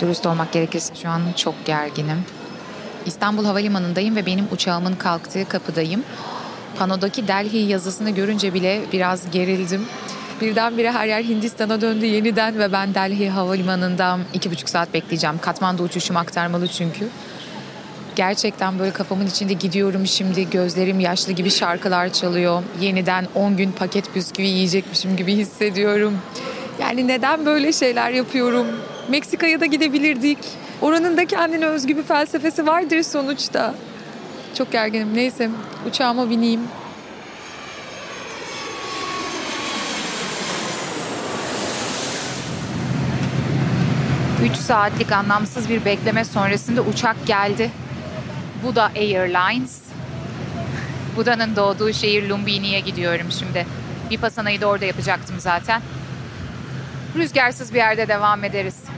Dürüst 0.00 0.26
olmak 0.26 0.52
gerekirse 0.52 0.94
şu 0.94 1.08
an 1.08 1.20
çok 1.36 1.66
gerginim. 1.66 2.24
İstanbul 3.06 3.44
Havalimanı'ndayım 3.44 4.16
ve 4.16 4.26
benim 4.26 4.46
uçağımın 4.52 4.94
kalktığı 4.94 5.48
kapıdayım. 5.48 6.04
Panodaki 6.78 7.28
Delhi 7.28 7.58
yazısını 7.58 8.10
görünce 8.10 8.54
bile 8.54 8.80
biraz 8.92 9.30
gerildim. 9.30 9.86
Birdenbire 10.40 10.92
her 10.92 11.06
yer 11.06 11.24
Hindistan'a 11.24 11.80
döndü 11.80 12.06
yeniden 12.06 12.58
ve 12.58 12.72
ben 12.72 12.94
Delhi 12.94 13.30
Havalimanı'nda 13.30 14.18
iki 14.34 14.50
buçuk 14.50 14.68
saat 14.68 14.94
bekleyeceğim. 14.94 15.38
Katmandu 15.38 15.82
uçuşum 15.82 16.16
aktarmalı 16.16 16.68
çünkü. 16.68 17.08
Gerçekten 18.16 18.78
böyle 18.78 18.90
kafamın 18.90 19.26
içinde 19.26 19.52
gidiyorum 19.52 20.06
şimdi 20.06 20.50
gözlerim 20.50 21.00
yaşlı 21.00 21.32
gibi 21.32 21.50
şarkılar 21.50 22.12
çalıyor. 22.12 22.62
Yeniden 22.80 23.26
10 23.34 23.56
gün 23.56 23.72
paket 23.72 24.14
bisküvi 24.14 24.46
yiyecekmişim 24.46 25.16
gibi 25.16 25.36
hissediyorum. 25.36 26.18
Yani 26.80 27.08
neden 27.08 27.46
böyle 27.46 27.72
şeyler 27.72 28.10
yapıyorum? 28.10 28.66
Meksika'ya 29.10 29.60
da 29.60 29.66
gidebilirdik. 29.66 30.38
Oranın 30.80 31.16
da 31.16 31.26
kendine 31.26 31.66
özgü 31.66 31.96
bir 31.96 32.02
felsefesi 32.02 32.66
vardır 32.66 33.02
sonuçta. 33.02 33.74
Çok 34.58 34.72
gerginim. 34.72 35.14
Neyse 35.14 35.50
uçağıma 35.88 36.30
bineyim. 36.30 36.60
Üç 44.44 44.56
saatlik 44.56 45.12
anlamsız 45.12 45.68
bir 45.68 45.84
bekleme 45.84 46.24
sonrasında 46.24 46.80
uçak 46.80 47.26
geldi. 47.26 47.70
Buda 48.64 48.84
Airlines. 48.84 49.80
Buda'nın 51.16 51.56
doğduğu 51.56 51.92
şehir 51.92 52.28
Lumbini'ye 52.28 52.80
gidiyorum 52.80 53.26
şimdi. 53.38 53.66
Bir 54.10 54.18
pasanayı 54.18 54.60
da 54.60 54.66
orada 54.66 54.84
yapacaktım 54.84 55.36
zaten. 55.38 55.82
Rüzgarsız 57.16 57.74
bir 57.74 57.78
yerde 57.78 58.08
devam 58.08 58.44
ederiz. 58.44 58.89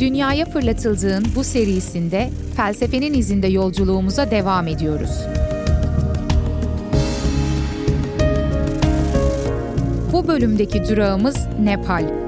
Dünyaya 0.00 0.44
fırlatıldığın 0.44 1.24
bu 1.36 1.44
serisinde 1.44 2.30
felsefenin 2.56 3.14
izinde 3.14 3.46
yolculuğumuza 3.46 4.30
devam 4.30 4.68
ediyoruz. 4.68 5.26
Bu 10.12 10.28
bölümdeki 10.28 10.88
durağımız 10.88 11.36
Nepal. 11.62 12.19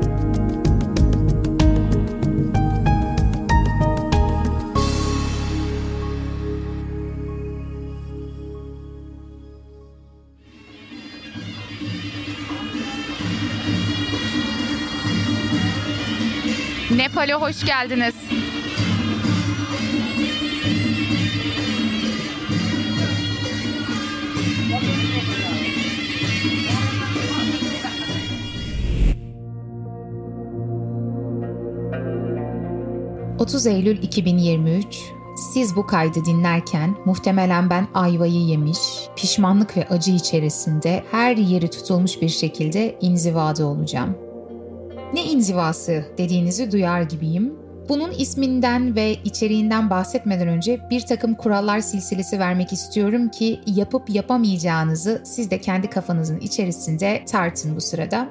Nepal'e 17.03 17.35
hoş 17.35 17.65
geldiniz. 17.65 18.15
...30 33.39 33.71
Eylül 33.71 34.03
2023... 34.03 34.99
Siz 35.53 35.77
bu 35.77 35.87
kaydı 35.87 36.25
dinlerken 36.25 36.97
muhtemelen 37.05 37.71
ben 37.71 37.89
ayvayı 37.95 38.41
yemiş, 38.41 38.79
pişmanlık 39.17 39.77
ve 39.77 39.89
acı 39.89 40.13
içerisinde 40.13 41.05
her 41.11 41.37
yeri 41.37 41.71
tutulmuş 41.71 42.21
bir 42.23 42.29
şekilde 42.29 42.99
inzivada 43.01 43.67
olacağım. 43.67 44.32
Ne 45.13 45.25
inzivası 45.25 46.05
dediğinizi 46.19 46.73
duyar 46.73 47.03
gibiyim. 47.03 47.55
Bunun 47.89 48.11
isminden 48.11 48.97
ve 48.97 49.15
içeriğinden 49.25 49.91
bahsetmeden 49.91 50.49
önce 50.49 50.81
bir 50.91 51.01
takım 51.01 51.35
kurallar 51.35 51.81
silsilesi 51.81 52.39
vermek 52.39 52.73
istiyorum 52.73 53.29
ki 53.29 53.61
yapıp 53.67 54.11
yapamayacağınızı 54.11 55.23
siz 55.25 55.51
de 55.51 55.61
kendi 55.61 55.91
kafanızın 55.91 56.41
içerisinde 56.41 57.25
tartın 57.25 57.77
bu 57.77 57.81
sırada. 57.81 58.29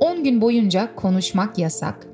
10 0.00 0.24
gün 0.24 0.40
boyunca 0.40 0.94
konuşmak 0.94 1.58
yasak. 1.58 2.06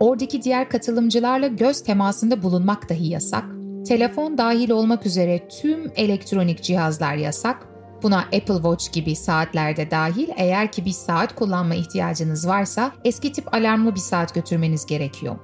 Oradaki 0.00 0.42
diğer 0.42 0.68
katılımcılarla 0.68 1.46
göz 1.46 1.82
temasında 1.82 2.42
bulunmak 2.42 2.88
dahi 2.88 3.08
yasak. 3.08 3.44
Telefon 3.88 4.38
dahil 4.38 4.70
olmak 4.70 5.06
üzere 5.06 5.48
tüm 5.48 5.92
elektronik 5.96 6.62
cihazlar 6.62 7.14
yasak. 7.14 7.65
Buna 8.02 8.18
Apple 8.18 8.54
Watch 8.54 8.92
gibi 8.92 9.16
saatlerde 9.16 9.90
dahil 9.90 10.28
eğer 10.36 10.72
ki 10.72 10.84
bir 10.84 10.90
saat 10.90 11.34
kullanma 11.34 11.74
ihtiyacınız 11.74 12.48
varsa 12.48 12.92
eski 13.04 13.32
tip 13.32 13.54
alarmlı 13.54 13.94
bir 13.94 14.00
saat 14.00 14.34
götürmeniz 14.34 14.86
gerekiyor. 14.86 15.36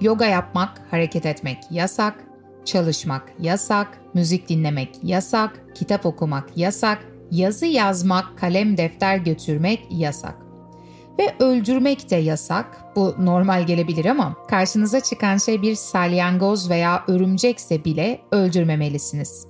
Yoga 0.00 0.26
yapmak, 0.26 0.82
hareket 0.90 1.26
etmek 1.26 1.58
yasak, 1.70 2.14
çalışmak 2.64 3.32
yasak, 3.38 4.00
müzik 4.14 4.48
dinlemek 4.48 4.98
yasak, 5.02 5.60
kitap 5.74 6.06
okumak 6.06 6.56
yasak, 6.56 6.98
yazı 7.30 7.66
yazmak, 7.66 8.38
kalem 8.38 8.76
defter 8.76 9.16
götürmek 9.16 9.86
yasak. 9.90 10.34
Ve 11.18 11.34
öldürmek 11.44 12.10
de 12.10 12.16
yasak. 12.16 12.96
Bu 12.96 13.14
normal 13.18 13.66
gelebilir 13.66 14.04
ama 14.04 14.36
karşınıza 14.48 15.00
çıkan 15.00 15.36
şey 15.36 15.62
bir 15.62 15.74
salyangoz 15.74 16.70
veya 16.70 17.04
örümcekse 17.08 17.84
bile 17.84 18.20
öldürmemelisiniz. 18.32 19.46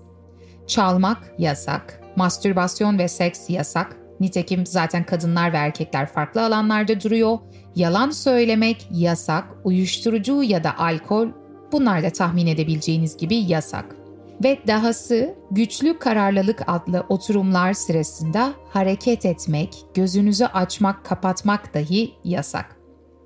Çalmak 0.67 1.35
yasak, 1.39 2.02
Mastürbasyon 2.17 2.99
ve 2.99 3.09
seks 3.09 3.51
yasak. 3.51 3.97
Nitekim 4.21 4.67
zaten 4.67 5.05
kadınlar 5.05 5.53
ve 5.53 5.57
erkekler 5.57 6.07
farklı 6.07 6.45
alanlarda 6.45 7.01
duruyor. 7.01 7.39
Yalan 7.77 8.11
söylemek 8.11 8.89
yasak. 8.91 9.45
Uyuşturucu 9.65 10.43
ya 10.43 10.65
da 10.65 10.79
alkol 10.79 11.29
bunlar 11.73 12.03
da 12.03 12.11
tahmin 12.11 12.47
edebileceğiniz 12.47 13.17
gibi 13.17 13.37
yasak. 13.37 13.97
Ve 14.45 14.59
dahası 14.67 15.35
güçlü 15.51 15.99
kararlılık 15.99 16.63
adlı 16.67 17.05
oturumlar 17.09 17.73
sırasında 17.73 18.53
hareket 18.71 19.27
etmek, 19.27 19.75
gözünüzü 19.95 20.45
açmak, 20.45 21.05
kapatmak 21.05 21.75
dahi 21.75 22.13
yasak. 22.25 22.77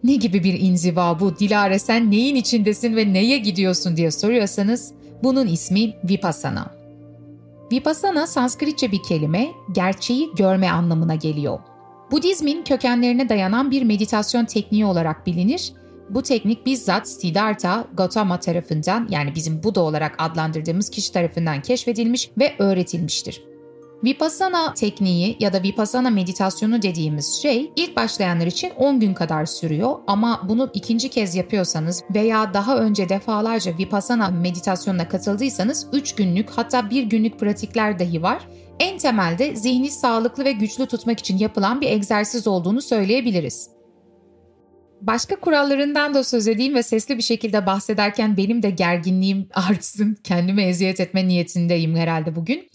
Ne 0.05 0.17
gibi 0.17 0.45
bir 0.45 0.61
inziva 0.61 1.21
bu? 1.21 1.39
Dilara 1.39 1.79
sen 1.79 2.11
neyin 2.11 2.37
içindesin 2.37 2.97
ve 2.97 3.13
neye 3.13 3.39
gidiyorsun 3.39 3.97
diye 3.97 4.11
soruyorsanız 4.11 4.93
bunun 5.23 5.47
ismi 5.47 5.95
Vipassana. 6.05 6.76
Vipassana 7.73 8.27
Sanskritçe 8.27 8.93
bir 8.93 9.03
kelime, 9.03 9.51
gerçeği 9.73 10.35
görme 10.37 10.71
anlamına 10.71 11.15
geliyor. 11.15 11.59
Budizmin 12.11 12.65
kökenlerine 12.65 13.29
dayanan 13.29 13.71
bir 13.71 13.83
meditasyon 13.83 14.45
tekniği 14.45 14.85
olarak 14.85 15.27
bilinir. 15.27 15.73
Bu 16.11 16.23
teknik 16.23 16.67
bizzat 16.67 17.09
Siddhartha 17.09 17.87
Gautama 17.95 18.41
tarafından 18.41 19.09
yani 19.11 19.35
bizim 19.35 19.63
Buda 19.63 19.81
olarak 19.81 20.15
adlandırdığımız 20.19 20.91
kişi 20.91 21.13
tarafından 21.13 21.63
keşfedilmiş 21.63 22.31
ve 22.39 22.55
öğretilmiştir. 22.59 23.43
Vipassana 24.05 24.75
tekniği 24.75 25.37
ya 25.41 25.53
da 25.53 25.63
Vipassana 25.63 26.11
meditasyonu 26.11 26.83
dediğimiz 26.83 27.43
şey 27.43 27.73
ilk 27.77 27.97
başlayanlar 27.97 28.47
için 28.47 28.71
10 28.77 29.01
gün 29.01 29.15
kadar 29.15 29.47
sürüyor 29.47 29.99
ama 30.07 30.43
bunu 30.49 30.71
ikinci 30.75 31.09
kez 31.09 31.35
yapıyorsanız 31.35 32.05
veya 32.15 32.55
daha 32.55 32.79
önce 32.79 33.09
defalarca 33.09 33.79
Vipassana 33.79 34.29
meditasyonuna 34.29 35.09
katıldıysanız 35.09 35.87
3 35.93 36.15
günlük 36.15 36.51
hatta 36.51 36.91
1 36.91 37.03
günlük 37.03 37.41
pratikler 37.41 37.99
dahi 37.99 38.23
var. 38.23 38.49
En 38.81 38.99
temelde 38.99 39.57
zihni 39.57 39.91
sağlıklı 39.91 40.45
ve 40.45 40.53
güçlü 40.53 40.87
tutmak 40.87 41.19
için 41.19 41.39
yapılan 41.39 41.81
bir 41.81 41.91
egzersiz 41.91 42.47
olduğunu 42.47 42.83
söyleyebiliriz. 42.83 43.71
Başka 45.01 45.41
kurallarından 45.41 46.15
da 46.15 46.25
söz 46.25 46.49
edeyim 46.49 46.75
ve 46.75 46.83
sesli 46.83 47.17
bir 47.17 47.23
şekilde 47.23 47.67
bahsederken 47.67 48.37
benim 48.37 48.63
de 48.63 48.71
gerginliğim 48.71 49.49
artsın, 49.55 50.17
kendime 50.25 50.63
eziyet 50.63 51.01
etme 51.01 51.29
niyetindeyim 51.29 51.97
herhalde 51.97 52.37
bugün. 52.37 52.69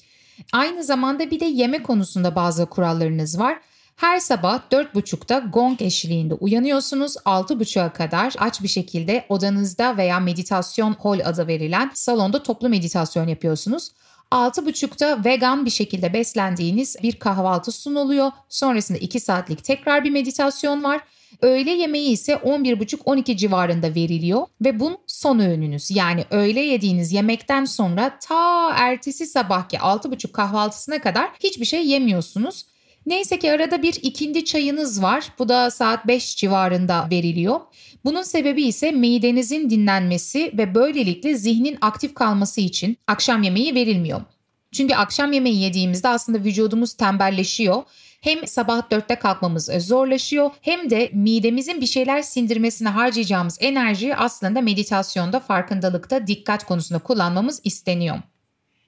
Aynı 0.54 0.84
zamanda 0.84 1.32
bir 1.32 1.40
de 1.40 1.46
yeme 1.46 1.84
konusunda 1.84 2.36
bazı 2.36 2.66
kurallarınız 2.66 3.40
var. 3.40 3.62
Her 3.96 4.20
sabah 4.20 4.60
4.30'da 4.72 5.40
gong 5.40 5.82
eşliğinde 5.82 6.34
uyanıyorsunuz. 6.34 7.16
6.30'a 7.16 7.94
kadar 7.94 8.34
aç 8.40 8.64
bir 8.64 8.68
şekilde 8.68 9.26
odanızda 9.30 9.98
veya 9.98 10.20
meditasyon 10.20 10.96
hall 11.04 11.20
adı 11.26 11.48
verilen 11.48 11.92
salonda 11.94 12.44
toplu 12.44 12.70
meditasyon 12.70 13.28
yapıyorsunuz. 13.28 13.92
6.30'da 14.32 15.26
vegan 15.26 15.66
bir 15.66 15.70
şekilde 15.70 16.14
beslendiğiniz 16.14 16.96
bir 17.04 17.20
kahvaltı 17.20 17.72
sunuluyor. 17.72 18.32
Sonrasında 18.50 18.98
2 18.98 19.20
saatlik 19.20 19.64
tekrar 19.64 20.04
bir 20.04 20.12
meditasyon 20.12 20.84
var. 20.84 21.02
Öğle 21.42 21.72
yemeği 21.72 22.12
ise 22.12 22.34
11.30-12 22.34 23.38
civarında 23.38 23.96
veriliyor 23.96 24.48
ve 24.62 24.80
bu 24.80 25.02
son 25.08 25.40
öğününüz. 25.40 25.92
Yani 25.92 26.26
öğle 26.32 26.60
yediğiniz 26.60 27.14
yemekten 27.14 27.66
sonra 27.66 28.20
ta 28.20 28.72
ertesi 28.76 29.26
sabahki 29.26 29.78
6.30 29.78 30.32
kahvaltısına 30.32 31.02
kadar 31.02 31.30
hiçbir 31.40 31.66
şey 31.66 31.88
yemiyorsunuz. 31.88 32.66
Neyse 33.06 33.40
ki 33.40 33.52
arada 33.52 33.82
bir 33.82 34.00
ikindi 34.02 34.46
çayınız 34.46 35.02
var. 35.02 35.34
Bu 35.40 35.50
da 35.50 35.72
saat 35.72 36.08
5 36.08 36.38
civarında 36.38 37.08
veriliyor. 37.12 37.60
Bunun 38.06 38.22
sebebi 38.22 38.64
ise 38.64 38.92
midenizin 38.92 39.70
dinlenmesi 39.70 40.52
ve 40.58 40.76
böylelikle 40.76 41.36
zihnin 41.36 41.78
aktif 41.82 42.14
kalması 42.14 42.62
için 42.62 42.98
akşam 43.08 43.44
yemeği 43.44 43.76
verilmiyor. 43.76 44.22
Çünkü 44.72 44.96
akşam 44.96 45.34
yemeği 45.34 45.62
yediğimizde 45.62 46.08
aslında 46.08 46.40
vücudumuz 46.40 46.94
tembelleşiyor. 46.94 47.84
Hem 48.22 48.48
sabah 48.48 48.92
dörtte 48.92 49.16
kalkmamız 49.16 49.66
zorlaşıyor 49.66 50.52
hem 50.62 50.90
de 50.90 51.10
midemizin 51.14 51.82
bir 51.82 51.86
şeyler 51.86 52.22
sindirmesine 52.22 52.90
harcayacağımız 52.90 53.58
enerjiyi 53.62 54.16
aslında 54.16 54.62
meditasyonda, 54.62 55.40
farkındalıkta, 55.40 56.28
dikkat 56.28 56.66
konusunda 56.66 57.00
kullanmamız 57.00 57.62
isteniyor. 57.64 58.18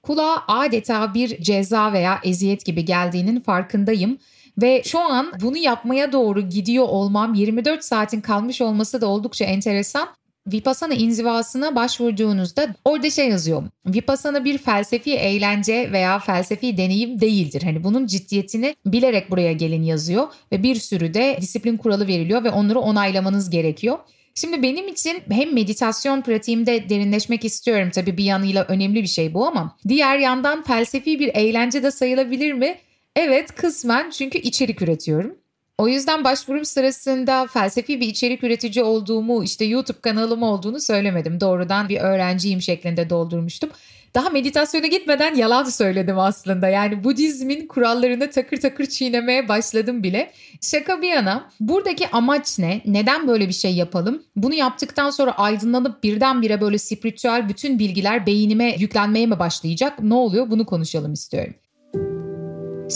Kulağa 0.02 0.44
adeta 0.48 1.14
bir 1.14 1.42
ceza 1.42 1.92
veya 1.92 2.20
eziyet 2.24 2.64
gibi 2.64 2.84
geldiğinin 2.84 3.40
farkındayım. 3.40 4.18
Ve 4.62 4.82
şu 4.84 5.00
an 5.00 5.32
bunu 5.40 5.56
yapmaya 5.56 6.12
doğru 6.12 6.40
gidiyor 6.40 6.84
olmam 6.88 7.34
24 7.34 7.84
saatin 7.84 8.20
kalmış 8.20 8.60
olması 8.60 9.00
da 9.00 9.06
oldukça 9.06 9.44
enteresan. 9.44 10.08
Vipassana 10.46 10.94
inzivasına 10.94 11.76
başvurduğunuzda 11.76 12.74
orada 12.84 13.10
şey 13.10 13.28
yazıyor. 13.28 13.62
Vipassana 13.86 14.44
bir 14.44 14.58
felsefi 14.58 15.14
eğlence 15.14 15.92
veya 15.92 16.18
felsefi 16.18 16.76
deneyim 16.76 17.20
değildir. 17.20 17.62
Hani 17.62 17.84
bunun 17.84 18.06
ciddiyetini 18.06 18.76
bilerek 18.86 19.30
buraya 19.30 19.52
gelin 19.52 19.82
yazıyor 19.82 20.26
ve 20.52 20.62
bir 20.62 20.74
sürü 20.74 21.14
de 21.14 21.38
disiplin 21.40 21.76
kuralı 21.76 22.06
veriliyor 22.06 22.44
ve 22.44 22.50
onları 22.50 22.78
onaylamanız 22.78 23.50
gerekiyor. 23.50 23.98
Şimdi 24.34 24.62
benim 24.62 24.88
için 24.88 25.22
hem 25.30 25.54
meditasyon 25.54 26.22
pratiğimde 26.22 26.88
derinleşmek 26.88 27.44
istiyorum 27.44 27.90
tabii 27.94 28.16
bir 28.16 28.24
yanıyla 28.24 28.64
önemli 28.64 29.02
bir 29.02 29.08
şey 29.08 29.34
bu 29.34 29.46
ama 29.46 29.76
diğer 29.88 30.18
yandan 30.18 30.62
felsefi 30.62 31.18
bir 31.18 31.28
eğlence 31.28 31.82
de 31.82 31.90
sayılabilir 31.90 32.52
mi? 32.52 32.78
Evet 33.16 33.54
kısmen 33.54 34.10
çünkü 34.10 34.38
içerik 34.38 34.82
üretiyorum. 34.82 35.43
O 35.78 35.88
yüzden 35.88 36.24
başvurum 36.24 36.64
sırasında 36.64 37.46
felsefi 37.46 38.00
bir 38.00 38.06
içerik 38.08 38.44
üretici 38.44 38.84
olduğumu, 38.84 39.44
işte 39.44 39.64
YouTube 39.64 40.00
kanalım 40.00 40.42
olduğunu 40.42 40.80
söylemedim. 40.80 41.40
Doğrudan 41.40 41.88
bir 41.88 42.00
öğrenciyim 42.00 42.62
şeklinde 42.62 43.10
doldurmuştum. 43.10 43.70
Daha 44.14 44.30
meditasyona 44.30 44.86
gitmeden 44.86 45.34
yalan 45.34 45.64
söyledim 45.64 46.18
aslında. 46.18 46.68
Yani 46.68 47.04
Budizmin 47.04 47.66
kurallarını 47.66 48.30
takır 48.30 48.56
takır 48.56 48.86
çiğnemeye 48.86 49.48
başladım 49.48 50.02
bile. 50.02 50.32
Şaka 50.60 51.02
bir 51.02 51.08
yana 51.08 51.50
buradaki 51.60 52.10
amaç 52.10 52.58
ne? 52.58 52.82
Neden 52.86 53.28
böyle 53.28 53.48
bir 53.48 53.52
şey 53.52 53.74
yapalım? 53.74 54.22
Bunu 54.36 54.54
yaptıktan 54.54 55.10
sonra 55.10 55.30
aydınlanıp 55.38 56.02
birdenbire 56.02 56.60
böyle 56.60 56.78
spiritüel 56.78 57.48
bütün 57.48 57.78
bilgiler 57.78 58.26
beynime 58.26 58.76
yüklenmeye 58.78 59.26
mi 59.26 59.38
başlayacak? 59.38 60.02
Ne 60.02 60.14
oluyor? 60.14 60.50
Bunu 60.50 60.66
konuşalım 60.66 61.12
istiyorum. 61.12 61.54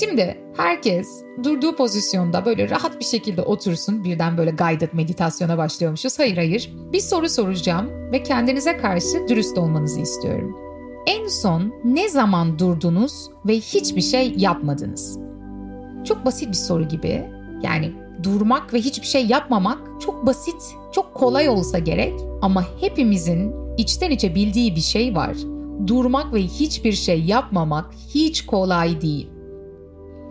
Şimdi 0.00 0.38
herkes 0.56 1.08
durduğu 1.44 1.76
pozisyonda 1.76 2.44
böyle 2.44 2.70
rahat 2.70 3.00
bir 3.00 3.04
şekilde 3.04 3.42
otursun. 3.42 4.04
Birden 4.04 4.38
böyle 4.38 4.50
guided 4.50 4.92
meditasyona 4.92 5.58
başlıyormuşuz. 5.58 6.18
Hayır 6.18 6.36
hayır. 6.36 6.72
Bir 6.92 7.00
soru 7.00 7.28
soracağım 7.28 8.12
ve 8.12 8.22
kendinize 8.22 8.76
karşı 8.76 9.28
dürüst 9.28 9.58
olmanızı 9.58 10.00
istiyorum. 10.00 10.56
En 11.06 11.26
son 11.26 11.74
ne 11.84 12.08
zaman 12.08 12.58
durdunuz 12.58 13.30
ve 13.46 13.56
hiçbir 13.56 14.00
şey 14.00 14.34
yapmadınız? 14.36 15.18
Çok 16.04 16.24
basit 16.24 16.48
bir 16.48 16.54
soru 16.54 16.88
gibi. 16.88 17.26
Yani 17.62 17.92
durmak 18.22 18.74
ve 18.74 18.78
hiçbir 18.78 19.06
şey 19.06 19.26
yapmamak 19.26 19.78
çok 20.00 20.26
basit, 20.26 20.62
çok 20.92 21.14
kolay 21.14 21.48
olsa 21.48 21.78
gerek 21.78 22.20
ama 22.42 22.64
hepimizin 22.80 23.54
içten 23.76 24.10
içe 24.10 24.34
bildiği 24.34 24.76
bir 24.76 24.80
şey 24.80 25.14
var. 25.14 25.36
Durmak 25.86 26.34
ve 26.34 26.42
hiçbir 26.42 26.92
şey 26.92 27.24
yapmamak 27.24 27.94
hiç 28.14 28.46
kolay 28.46 29.00
değil. 29.00 29.37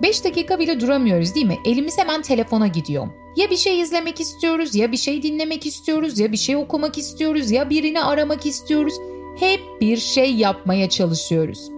5 0.02 0.24
dakika 0.24 0.60
bile 0.60 0.80
duramıyoruz 0.80 1.36
değil 1.36 1.46
mi? 1.46 1.58
Elimiz 1.66 1.98
hemen 1.98 2.22
telefona 2.22 2.68
gidiyor. 2.68 3.08
Ya 3.36 3.50
bir 3.50 3.58
şey 3.58 3.82
izlemek 3.82 4.20
istiyoruz, 4.20 4.76
ya 4.76 4.92
bir 4.92 4.98
şey 4.98 5.24
dinlemek 5.24 5.66
istiyoruz, 5.66 6.20
ya 6.20 6.32
bir 6.32 6.38
şey 6.38 6.56
okumak 6.56 6.98
istiyoruz, 6.98 7.52
ya 7.52 7.70
birini 7.70 8.02
aramak 8.02 8.46
istiyoruz. 8.46 8.94
Hep 9.40 9.60
bir 9.82 9.98
şey 9.98 10.36
yapmaya 10.36 10.90
çalışıyoruz. 10.90 11.70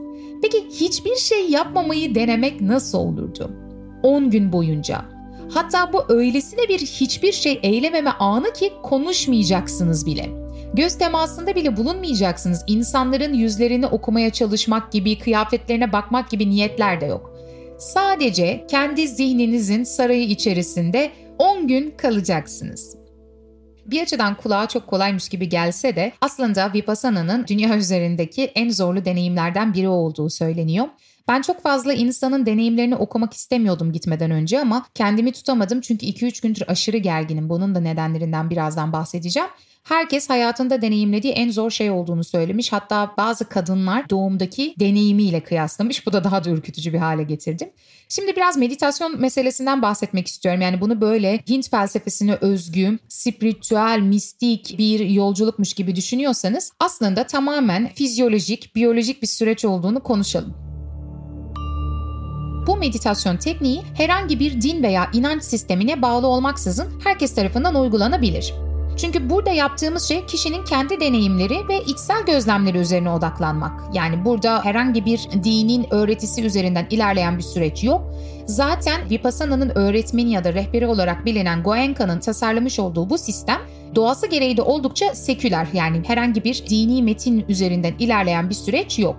Peki 0.41 0.67
hiçbir 0.69 1.15
şey 1.15 1.49
yapmamayı 1.49 2.15
denemek 2.15 2.61
nasıl 2.61 2.97
olurdu? 2.97 3.51
10 4.03 4.29
gün 4.29 4.51
boyunca. 4.51 5.05
Hatta 5.53 5.93
bu 5.93 6.03
öylesine 6.09 6.61
bir 6.69 6.79
hiçbir 6.79 7.31
şey 7.31 7.59
eylememe 7.63 8.09
anı 8.09 8.53
ki 8.53 8.73
konuşmayacaksınız 8.83 10.05
bile. 10.05 10.29
Göz 10.73 10.97
temasında 10.97 11.55
bile 11.55 11.77
bulunmayacaksınız. 11.77 12.63
İnsanların 12.67 13.33
yüzlerini 13.33 13.87
okumaya 13.87 14.29
çalışmak 14.29 14.91
gibi, 14.91 15.19
kıyafetlerine 15.19 15.93
bakmak 15.93 16.29
gibi 16.29 16.49
niyetler 16.49 17.01
de 17.01 17.05
yok. 17.05 17.28
Sadece 17.79 18.65
kendi 18.69 19.07
zihninizin 19.07 19.83
sarayı 19.83 20.23
içerisinde 20.23 21.11
10 21.37 21.67
gün 21.67 21.93
kalacaksınız. 21.97 22.97
Bir 23.85 24.01
açıdan 24.01 24.37
kulağa 24.37 24.67
çok 24.67 24.87
kolaymış 24.87 25.29
gibi 25.29 25.49
gelse 25.49 25.95
de 25.95 26.11
aslında 26.21 26.73
Vipassana'nın 26.73 27.47
dünya 27.47 27.77
üzerindeki 27.77 28.43
en 28.43 28.69
zorlu 28.69 29.05
deneyimlerden 29.05 29.73
biri 29.73 29.87
olduğu 29.89 30.29
söyleniyor. 30.29 30.87
Ben 31.27 31.41
çok 31.41 31.61
fazla 31.61 31.93
insanın 31.93 32.45
deneyimlerini 32.45 32.95
okumak 32.95 33.33
istemiyordum 33.33 33.91
gitmeden 33.91 34.31
önce 34.31 34.59
ama 34.59 34.85
kendimi 34.95 35.31
tutamadım 35.31 35.81
çünkü 35.81 36.05
2-3 36.05 36.41
gündür 36.43 36.63
aşırı 36.67 36.97
gerginim. 36.97 37.49
Bunun 37.49 37.75
da 37.75 37.79
nedenlerinden 37.79 38.49
birazdan 38.49 38.93
bahsedeceğim. 38.93 39.49
Herkes 39.83 40.29
hayatında 40.29 40.81
deneyimlediği 40.81 41.33
en 41.33 41.51
zor 41.51 41.71
şey 41.71 41.91
olduğunu 41.91 42.23
söylemiş. 42.23 42.71
Hatta 42.71 43.13
bazı 43.17 43.49
kadınlar 43.49 44.09
doğumdaki 44.09 44.73
deneyimiyle 44.79 45.43
kıyaslamış. 45.43 46.07
Bu 46.07 46.13
da 46.13 46.23
daha 46.23 46.43
da 46.43 46.49
ürkütücü 46.49 46.93
bir 46.93 46.97
hale 46.97 47.23
getirdi. 47.23 47.73
Şimdi 48.09 48.35
biraz 48.35 48.57
meditasyon 48.57 49.21
meselesinden 49.21 49.81
bahsetmek 49.81 50.27
istiyorum. 50.27 50.61
Yani 50.61 50.81
bunu 50.81 51.01
böyle 51.01 51.43
Hint 51.49 51.69
felsefesine 51.69 52.35
özgü, 52.35 52.99
spiritüel, 53.07 53.99
mistik 53.99 54.75
bir 54.77 54.99
yolculukmuş 54.99 55.73
gibi 55.73 55.95
düşünüyorsanız 55.95 56.71
aslında 56.79 57.27
tamamen 57.27 57.93
fizyolojik, 57.93 58.75
biyolojik 58.75 59.21
bir 59.21 59.27
süreç 59.27 59.65
olduğunu 59.65 60.03
konuşalım. 60.03 60.69
Bu 62.67 62.77
meditasyon 62.77 63.37
tekniği 63.37 63.81
herhangi 63.93 64.39
bir 64.39 64.61
din 64.61 64.83
veya 64.83 65.09
inanç 65.13 65.43
sistemine 65.43 66.01
bağlı 66.01 66.27
olmaksızın 66.27 67.01
herkes 67.03 67.35
tarafından 67.35 67.75
uygulanabilir. 67.75 68.68
Çünkü 69.01 69.29
burada 69.29 69.49
yaptığımız 69.49 70.03
şey 70.03 70.25
kişinin 70.25 70.63
kendi 70.63 70.99
deneyimleri 70.99 71.67
ve 71.67 71.81
içsel 71.81 72.25
gözlemleri 72.25 72.77
üzerine 72.77 73.09
odaklanmak. 73.09 73.95
Yani 73.95 74.25
burada 74.25 74.65
herhangi 74.65 75.05
bir 75.05 75.27
dinin 75.43 75.93
öğretisi 75.93 76.43
üzerinden 76.43 76.87
ilerleyen 76.89 77.37
bir 77.37 77.43
süreç 77.43 77.83
yok. 77.83 78.13
Zaten 78.45 79.09
Vipassana'nın 79.09 79.69
öğretmeni 79.75 80.31
ya 80.31 80.43
da 80.43 80.53
rehberi 80.53 80.87
olarak 80.87 81.25
bilinen 81.25 81.63
Goenka'nın 81.63 82.19
tasarlamış 82.19 82.79
olduğu 82.79 83.09
bu 83.09 83.17
sistem 83.17 83.61
doğası 83.95 84.27
gereği 84.27 84.57
de 84.57 84.61
oldukça 84.61 85.15
seküler 85.15 85.67
yani 85.73 86.01
herhangi 86.07 86.43
bir 86.43 86.63
dini 86.69 87.03
metin 87.03 87.45
üzerinden 87.49 87.93
ilerleyen 87.99 88.49
bir 88.49 88.55
süreç 88.55 88.99
yok. 88.99 89.15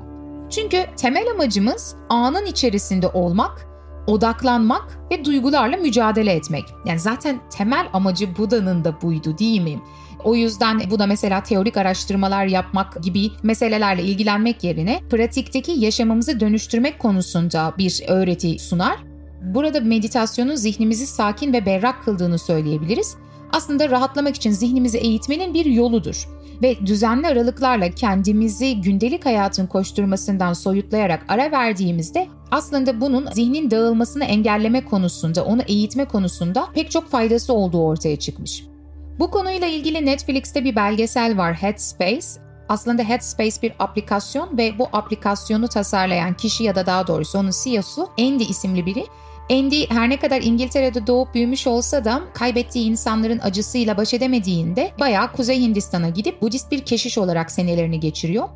Çünkü 0.50 0.85
temel 0.97 1.31
amacımız 1.35 1.97
anın 2.09 2.47
içerisinde 2.47 3.08
olmak 3.08 3.69
odaklanmak 4.06 4.98
ve 5.10 5.24
duygularla 5.24 5.76
mücadele 5.76 6.32
etmek. 6.32 6.64
Yani 6.84 6.98
zaten 6.98 7.40
temel 7.50 7.88
amacı 7.92 8.36
Buda'nın 8.36 8.84
da 8.84 9.02
buydu 9.02 9.38
değil 9.38 9.60
mi? 9.60 9.80
O 10.24 10.34
yüzden 10.34 10.82
bu 10.90 10.98
da 10.98 11.06
mesela 11.06 11.42
teorik 11.42 11.76
araştırmalar 11.76 12.46
yapmak 12.46 13.02
gibi 13.02 13.30
meselelerle 13.42 14.02
ilgilenmek 14.02 14.64
yerine 14.64 15.00
pratikteki 15.10 15.72
yaşamımızı 15.72 16.40
dönüştürmek 16.40 16.98
konusunda 16.98 17.74
bir 17.78 18.02
öğreti 18.08 18.58
sunar. 18.58 18.96
Burada 19.42 19.80
meditasyonun 19.80 20.54
zihnimizi 20.54 21.06
sakin 21.06 21.52
ve 21.52 21.66
berrak 21.66 22.04
kıldığını 22.04 22.38
söyleyebiliriz. 22.38 23.16
Aslında 23.52 23.90
rahatlamak 23.90 24.36
için 24.36 24.50
zihnimizi 24.50 24.98
eğitmenin 24.98 25.54
bir 25.54 25.64
yoludur 25.64 26.28
ve 26.62 26.86
düzenli 26.86 27.26
aralıklarla 27.26 27.90
kendimizi 27.90 28.80
gündelik 28.80 29.26
hayatın 29.26 29.66
koşturmasından 29.66 30.52
soyutlayarak 30.52 31.24
ara 31.28 31.50
verdiğimizde 31.50 32.28
aslında 32.50 33.00
bunun 33.00 33.26
zihnin 33.32 33.70
dağılmasını 33.70 34.24
engelleme 34.24 34.84
konusunda, 34.84 35.44
onu 35.44 35.62
eğitme 35.69 36.04
konusunda 36.04 36.69
pek 36.74 36.90
çok 36.90 37.10
faydası 37.10 37.52
olduğu 37.52 37.84
ortaya 37.84 38.16
çıkmış. 38.16 38.64
Bu 39.19 39.30
konuyla 39.30 39.66
ilgili 39.66 40.06
Netflix'te 40.06 40.64
bir 40.64 40.76
belgesel 40.76 41.38
var 41.38 41.54
Headspace. 41.54 42.26
Aslında 42.69 43.02
Headspace 43.02 43.62
bir 43.62 43.72
aplikasyon 43.78 44.58
ve 44.58 44.78
bu 44.78 44.88
aplikasyonu 44.92 45.69
tasarlayan 45.69 46.34
kişi 46.34 46.64
ya 46.64 46.74
da 46.74 46.86
daha 46.86 47.06
doğrusu 47.06 47.38
onun 47.38 47.50
CEO'su 47.64 48.08
Andy 48.19 48.42
isimli 48.42 48.86
biri 48.86 49.04
Andy 49.50 49.86
her 49.88 50.10
ne 50.10 50.16
kadar 50.16 50.42
İngiltere'de 50.42 51.06
doğup 51.06 51.34
büyümüş 51.34 51.66
olsa 51.66 52.04
da 52.04 52.22
kaybettiği 52.34 52.90
insanların 52.90 53.38
acısıyla 53.42 53.96
baş 53.96 54.14
edemediğinde 54.14 54.90
bayağı 55.00 55.32
Kuzey 55.32 55.60
Hindistan'a 55.60 56.08
gidip 56.08 56.42
Budist 56.42 56.72
bir 56.72 56.80
keşiş 56.80 57.19
olarak 57.19 57.50
senelerini 57.50 58.00
geçiriyor. 58.00 58.48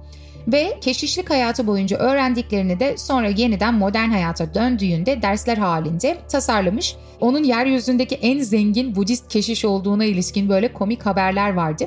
Ve 0.49 0.79
keşişlik 0.81 1.31
hayatı 1.31 1.67
boyunca 1.67 1.97
öğrendiklerini 1.97 2.81
de 2.81 2.97
sonra 2.97 3.29
yeniden 3.29 3.75
modern 3.75 4.09
hayata 4.09 4.55
döndüğünde 4.55 5.23
dersler 5.23 5.57
halinde 5.57 6.17
tasarlamış. 6.29 6.97
Onun 7.21 7.45
yeryüzündeki 7.45 8.15
en 8.15 8.39
zengin 8.39 8.97
Budist 8.97 9.29
keşiş 9.29 9.65
olduğuna 9.65 10.05
ilişkin 10.05 10.49
böyle 10.49 10.73
komik 10.73 11.07
haberler 11.07 11.55
vardı. 11.55 11.85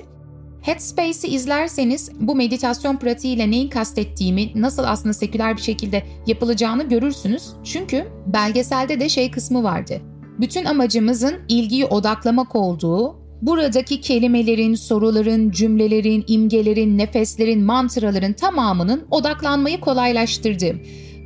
Headspace'i 0.67 1.27
izlerseniz 1.27 2.12
bu 2.19 2.36
meditasyon 2.36 2.97
pratiğiyle 2.97 3.51
neyi 3.51 3.69
kastettiğimi, 3.69 4.51
nasıl 4.55 4.83
aslında 4.83 5.13
seküler 5.13 5.57
bir 5.57 5.62
şekilde 5.62 6.03
yapılacağını 6.27 6.83
görürsünüz. 6.89 7.43
Çünkü 7.63 8.07
belgeselde 8.25 9.00
de 9.00 9.09
şey 9.09 9.31
kısmı 9.31 9.63
vardı. 9.63 10.01
Bütün 10.39 10.65
amacımızın 10.65 11.36
ilgiyi 11.50 11.86
odaklamak 11.86 12.55
olduğu, 12.55 13.15
buradaki 13.41 14.01
kelimelerin, 14.01 14.75
soruların, 14.75 15.51
cümlelerin, 15.51 16.24
imgelerin, 16.27 16.97
nefeslerin, 16.97 17.63
mantraların 17.63 18.33
tamamının 18.33 19.07
odaklanmayı 19.12 19.79
kolaylaştırdı. 19.79 20.75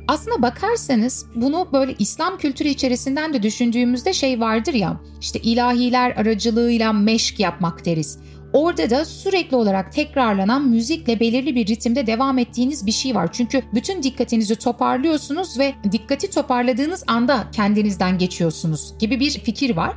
Aslına 0.08 0.42
bakarsanız 0.42 1.26
bunu 1.34 1.68
böyle 1.72 1.94
İslam 1.98 2.38
kültürü 2.38 2.68
içerisinden 2.68 3.32
de 3.32 3.42
düşündüğümüzde 3.42 4.12
şey 4.12 4.40
vardır 4.40 4.74
ya, 4.74 5.00
işte 5.20 5.38
ilahiler 5.38 6.10
aracılığıyla 6.10 6.92
meşk 6.92 7.40
yapmak 7.40 7.84
deriz. 7.84 8.18
Orada 8.52 8.90
da 8.90 9.04
sürekli 9.04 9.56
olarak 9.56 9.92
tekrarlanan 9.92 10.68
müzikle 10.68 11.20
belirli 11.20 11.54
bir 11.54 11.66
ritimde 11.66 12.06
devam 12.06 12.38
ettiğiniz 12.38 12.86
bir 12.86 12.92
şey 12.92 13.14
var. 13.14 13.28
Çünkü 13.32 13.62
bütün 13.74 14.02
dikkatinizi 14.02 14.56
toparlıyorsunuz 14.56 15.58
ve 15.58 15.74
dikkati 15.92 16.30
toparladığınız 16.30 17.04
anda 17.06 17.44
kendinizden 17.52 18.18
geçiyorsunuz 18.18 18.94
gibi 18.98 19.20
bir 19.20 19.30
fikir 19.30 19.76
var. 19.76 19.96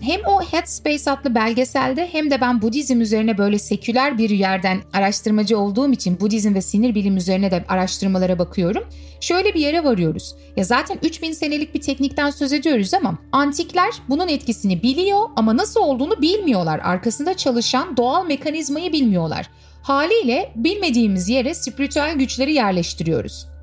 Hem 0.00 0.20
o 0.26 0.42
Headspace 0.42 1.10
adlı 1.10 1.34
belgeselde 1.34 2.08
hem 2.12 2.30
de 2.30 2.40
ben 2.40 2.62
Budizm 2.62 3.00
üzerine 3.00 3.38
böyle 3.38 3.58
seküler 3.58 4.18
bir 4.18 4.30
yerden 4.30 4.78
araştırmacı 4.92 5.58
olduğum 5.58 5.92
için 5.92 6.20
Budizm 6.20 6.54
ve 6.54 6.60
sinir 6.60 6.94
bilim 6.94 7.16
üzerine 7.16 7.50
de 7.50 7.64
araştırmalara 7.68 8.38
bakıyorum. 8.38 8.84
Şöyle 9.20 9.54
bir 9.54 9.60
yere 9.60 9.84
varıyoruz. 9.84 10.34
Ya 10.56 10.64
zaten 10.64 10.98
3000 11.02 11.32
senelik 11.32 11.74
bir 11.74 11.80
teknikten 11.80 12.30
söz 12.30 12.52
ediyoruz 12.52 12.94
ama 12.94 13.18
antikler 13.32 13.90
bunun 14.08 14.28
etkisini 14.28 14.82
biliyor 14.82 15.28
ama 15.36 15.56
nasıl 15.56 15.80
olduğunu 15.80 16.22
bilmiyorlar. 16.22 16.80
Arkasında 16.84 17.36
çalışan 17.36 17.96
doğal 17.96 18.26
mekanizmayı 18.26 18.92
bilmiyorlar. 18.92 19.50
Haliyle 19.82 20.52
bilmediğimiz 20.56 21.28
yere 21.28 21.54
spiritüel 21.54 22.14
güçleri 22.14 22.52
yerleştiriyoruz. 22.52 23.53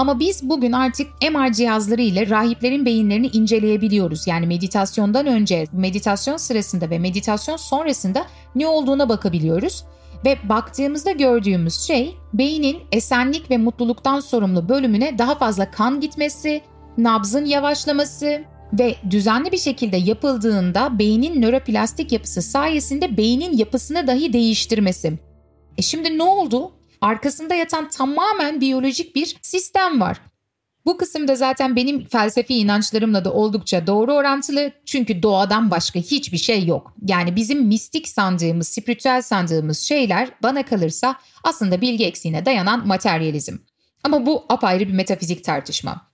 Ama 0.00 0.20
biz 0.20 0.48
bugün 0.48 0.72
artık 0.72 1.06
MR 1.32 1.52
cihazları 1.52 2.02
ile 2.02 2.30
rahiplerin 2.30 2.84
beyinlerini 2.84 3.26
inceleyebiliyoruz. 3.26 4.26
Yani 4.26 4.46
meditasyondan 4.46 5.26
önce, 5.26 5.66
meditasyon 5.72 6.36
sırasında 6.36 6.90
ve 6.90 6.98
meditasyon 6.98 7.56
sonrasında 7.56 8.26
ne 8.54 8.66
olduğuna 8.66 9.08
bakabiliyoruz. 9.08 9.84
Ve 10.24 10.36
baktığımızda 10.48 11.10
gördüğümüz 11.10 11.80
şey 11.80 12.16
beynin 12.32 12.78
esenlik 12.92 13.50
ve 13.50 13.58
mutluluktan 13.58 14.20
sorumlu 14.20 14.68
bölümüne 14.68 15.18
daha 15.18 15.34
fazla 15.34 15.70
kan 15.70 16.00
gitmesi, 16.00 16.62
nabzın 16.98 17.44
yavaşlaması 17.44 18.44
ve 18.72 18.94
düzenli 19.10 19.52
bir 19.52 19.58
şekilde 19.58 19.96
yapıldığında 19.96 20.98
beynin 20.98 21.42
nöroplastik 21.42 22.12
yapısı 22.12 22.42
sayesinde 22.42 23.16
beynin 23.16 23.56
yapısını 23.56 24.06
dahi 24.06 24.32
değiştirmesi. 24.32 25.18
E 25.78 25.82
şimdi 25.82 26.18
ne 26.18 26.22
oldu? 26.22 26.72
Arkasında 27.00 27.54
yatan 27.54 27.88
tamamen 27.88 28.60
biyolojik 28.60 29.16
bir 29.16 29.36
sistem 29.42 30.00
var. 30.00 30.20
Bu 30.86 30.96
kısımda 30.96 31.36
zaten 31.36 31.76
benim 31.76 32.04
felsefi 32.04 32.54
inançlarımla 32.54 33.24
da 33.24 33.32
oldukça 33.32 33.86
doğru 33.86 34.12
orantılı 34.12 34.72
çünkü 34.86 35.22
doğadan 35.22 35.70
başka 35.70 36.00
hiçbir 36.00 36.38
şey 36.38 36.66
yok. 36.66 36.94
Yani 37.06 37.36
bizim 37.36 37.62
mistik 37.66 38.08
sandığımız, 38.08 38.68
spiritüel 38.68 39.22
sandığımız 39.22 39.78
şeyler 39.78 40.28
bana 40.42 40.62
kalırsa 40.62 41.14
aslında 41.44 41.80
bilgi 41.80 42.06
eksiğine 42.06 42.46
dayanan 42.46 42.86
materyalizm. 42.86 43.56
Ama 44.04 44.26
bu 44.26 44.44
apayrı 44.48 44.88
bir 44.88 44.92
metafizik 44.92 45.44
tartışma. 45.44 46.10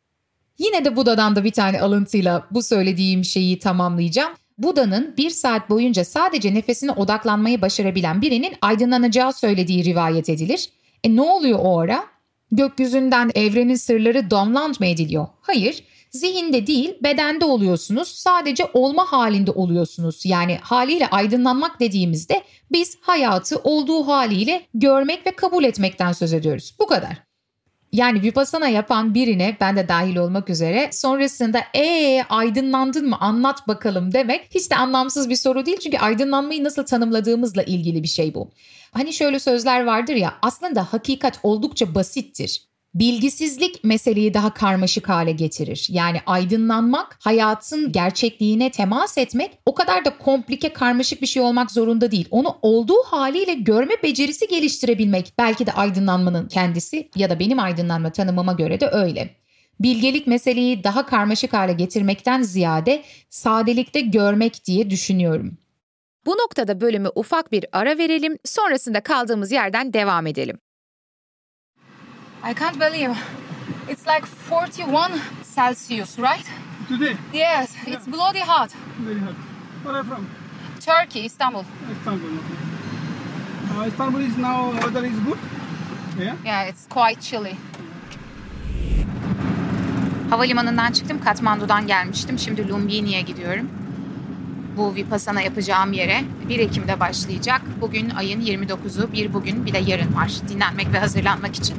Yine 0.59 0.85
de 0.85 0.97
Buda'dan 0.97 1.37
da 1.37 1.45
bir 1.45 1.53
tane 1.53 1.81
alıntıyla 1.81 2.47
bu 2.51 2.63
söylediğim 2.63 3.25
şeyi 3.25 3.59
tamamlayacağım. 3.59 4.33
Buda'nın 4.59 5.15
bir 5.17 5.31
saat 5.31 5.71
boyunca 5.71 6.05
sadece 6.05 6.55
nefesine 6.55 6.93
odaklanmayı 6.93 7.61
başarabilen 7.61 8.23
birinin 8.23 8.55
aydınlanacağı 8.63 9.33
söylediği 9.33 9.85
rivayet 9.85 10.29
edilir. 10.29 10.71
E 11.05 11.17
ne 11.17 11.21
oluyor 11.23 11.59
o 11.63 11.79
ara? 11.79 12.05
Gökyüzünden 12.53 13.31
evrenin 13.35 13.75
sırları 13.75 14.31
download 14.31 14.81
mı 14.81 14.87
ediliyor? 14.87 15.27
Hayır, 15.41 15.85
zihinde 16.11 16.67
değil 16.67 16.95
bedende 17.03 17.45
oluyorsunuz. 17.45 18.09
Sadece 18.09 18.65
olma 18.75 19.13
halinde 19.13 19.51
oluyorsunuz. 19.51 20.27
Yani 20.27 20.59
haliyle 20.63 21.07
aydınlanmak 21.07 21.81
dediğimizde 21.81 22.43
biz 22.73 22.99
hayatı 23.01 23.57
olduğu 23.57 24.07
haliyle 24.07 24.63
görmek 24.75 25.27
ve 25.27 25.31
kabul 25.31 25.65
etmekten 25.65 26.13
söz 26.13 26.33
ediyoruz. 26.33 26.75
Bu 26.79 26.87
kadar. 26.87 27.26
Yani 27.97 28.23
vipassana 28.23 28.69
yapan 28.69 29.15
birine 29.15 29.57
ben 29.61 29.77
de 29.77 29.89
dahil 29.89 30.17
olmak 30.17 30.51
üzere 30.51 30.89
sonrasında 30.93 31.61
ee 31.75 32.23
aydınlandın 32.29 33.09
mı 33.09 33.17
anlat 33.21 33.69
bakalım 33.69 34.13
demek 34.13 34.49
hiç 34.55 34.71
de 34.71 34.77
anlamsız 34.77 35.31
bir 35.31 35.37
soru 35.37 35.67
değil. 35.67 35.79
Çünkü 35.79 35.99
aydınlanmayı 35.99 36.65
nasıl 36.65 36.87
tanımladığımızla 36.87 37.63
ilgili 37.63 38.03
bir 38.03 38.09
şey 38.09 38.35
bu. 38.35 38.51
Hani 38.93 39.13
şöyle 39.13 39.39
sözler 39.39 39.85
vardır 39.85 40.15
ya 40.15 40.35
aslında 40.43 40.93
hakikat 40.93 41.41
oldukça 41.43 41.95
basittir. 41.95 42.63
Bilgisizlik 42.99 43.85
meseleyi 43.85 44.35
daha 44.35 44.55
karmaşık 44.55 45.09
hale 45.09 45.33
getirir. 45.33 45.87
Yani 45.91 46.21
aydınlanmak, 46.27 47.19
hayatın 47.21 47.93
gerçekliğine 47.93 48.71
temas 48.71 49.19
etmek 49.19 49.59
o 49.67 49.75
kadar 49.75 50.05
da 50.05 50.19
komplike, 50.19 50.73
karmaşık 50.73 51.23
bir 51.23 51.27
şey 51.27 51.43
olmak 51.43 51.71
zorunda 51.71 52.11
değil. 52.11 52.29
Onu 52.31 52.59
olduğu 52.63 53.03
haliyle 53.07 53.55
görme 53.55 53.95
becerisi 54.03 54.49
geliştirebilmek 54.49 55.33
belki 55.39 55.67
de 55.67 55.73
aydınlanmanın 55.73 56.49
kendisi 56.49 57.09
ya 57.17 57.31
da 57.31 57.39
benim 57.39 57.59
aydınlanma 57.59 58.13
tanımıma 58.13 58.53
göre 58.53 58.81
de 58.81 58.89
öyle. 58.89 59.31
Bilgelik 59.81 60.27
meseleyi 60.27 60.85
daha 60.85 61.07
karmaşık 61.07 61.53
hale 61.53 61.73
getirmekten 61.73 62.43
ziyade 62.43 63.03
sadelikte 63.31 64.01
görmek 64.01 64.65
diye 64.65 64.91
düşünüyorum. 64.91 65.59
Bu 66.27 66.31
noktada 66.31 66.81
bölümü 66.81 67.09
ufak 67.15 67.53
bir 67.53 67.65
ara 67.73 67.99
verelim, 67.99 68.39
sonrasında 68.45 69.01
kaldığımız 69.01 69.53
yerden 69.53 69.93
devam 69.93 70.27
edelim. 70.27 70.59
I 72.47 72.55
can't 72.55 72.79
believe 72.79 73.11
it's 73.89 74.07
like 74.07 74.25
41 74.25 75.21
Celsius, 75.43 76.17
right? 76.17 76.47
Today? 76.87 77.17
Yes, 77.33 77.75
yeah. 77.75 77.95
it's 77.95 78.07
bloody 78.07 78.39
hot. 78.39 78.71
Very 79.01 79.19
hot. 79.19 79.35
Where 79.83 79.95
are 79.95 79.99
you 79.99 80.05
from? 80.05 80.31
Turkey, 80.79 81.25
Istanbul. 81.25 81.65
Istanbul. 81.91 82.39
Uh, 83.75 83.89
Istanbul 83.89 84.21
is 84.21 84.37
now 84.37 84.71
weather 84.71 85.05
is 85.05 85.19
good. 85.27 85.39
Yeah. 86.21 86.37
Yeah, 86.45 86.69
it's 86.69 86.87
quite 86.87 87.21
chilly. 87.21 87.57
Havalimanından 90.31 90.93
çıktım, 90.93 91.21
Katmandu'dan 91.21 91.87
gelmiştim. 91.87 92.39
Şimdi 92.39 92.69
Lumbini'ye 92.69 93.21
gidiyorum. 93.21 93.71
Bu 94.77 94.95
Vipassana 94.95 95.41
yapacağım 95.41 95.93
yere 95.93 96.25
1 96.49 96.59
Ekim'de 96.59 97.01
başlayacak. 97.01 97.63
Bugün 97.81 98.11
ayın 98.11 98.41
29'u, 98.41 99.13
bir 99.13 99.33
bugün 99.33 99.67
bir 99.67 99.73
de 99.73 99.79
yarın 99.79 100.15
var. 100.15 100.33
Dinlenmek 100.49 100.93
ve 100.93 100.99
hazırlanmak 100.99 101.57
için 101.57 101.77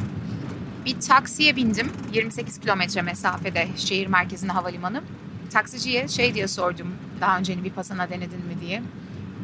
bir 0.87 0.99
taksiye 0.99 1.55
bindim. 1.55 1.91
28 2.13 2.59
kilometre 2.59 3.01
mesafede 3.01 3.67
şehir 3.75 4.07
merkezine 4.07 4.51
havalimanı. 4.51 5.01
Taksiciye 5.49 6.07
şey 6.07 6.33
diye 6.33 6.47
sordum. 6.47 6.87
Daha 7.21 7.37
önce 7.37 7.63
bir 7.63 7.69
pasana 7.69 8.09
denedin 8.09 8.45
mi 8.45 8.61
diye. 8.61 8.81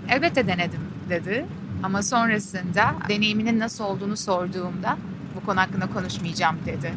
Elbette 0.10 0.48
denedim 0.48 0.82
dedi. 1.10 1.46
Ama 1.84 2.04
sonrasında 2.04 2.96
deneyiminin 3.10 3.60
nasıl 3.60 3.84
olduğunu 3.84 4.18
sorduğumda 4.18 4.98
bu 5.36 5.46
konu 5.46 5.60
hakkında 5.60 5.88
konuşmayacağım 5.88 6.56
dedi. 6.66 6.94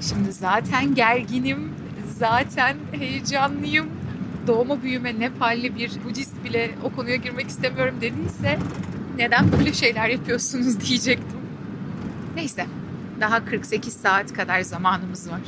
Şimdi 0.00 0.32
zaten 0.32 0.94
gerginim, 0.94 1.72
zaten 2.18 2.76
heyecanlıyım. 2.92 3.86
Doğma 4.46 4.82
büyüme 4.82 5.20
Nepalli 5.20 5.76
bir 5.76 5.90
Budist 6.04 6.44
bile 6.44 6.74
o 6.82 6.90
konuya 6.90 7.16
girmek 7.16 7.48
istemiyorum 7.48 7.94
dediyse 8.00 8.58
neden 9.16 9.52
böyle 9.52 9.72
şeyler 9.72 10.08
yapıyorsunuz 10.08 10.80
diyecektim. 10.88 11.38
Neyse 12.36 12.66
daha 13.22 13.44
48 13.44 13.92
saat 13.92 14.32
kadar 14.32 14.60
zamanımız 14.60 15.30
var. 15.30 15.40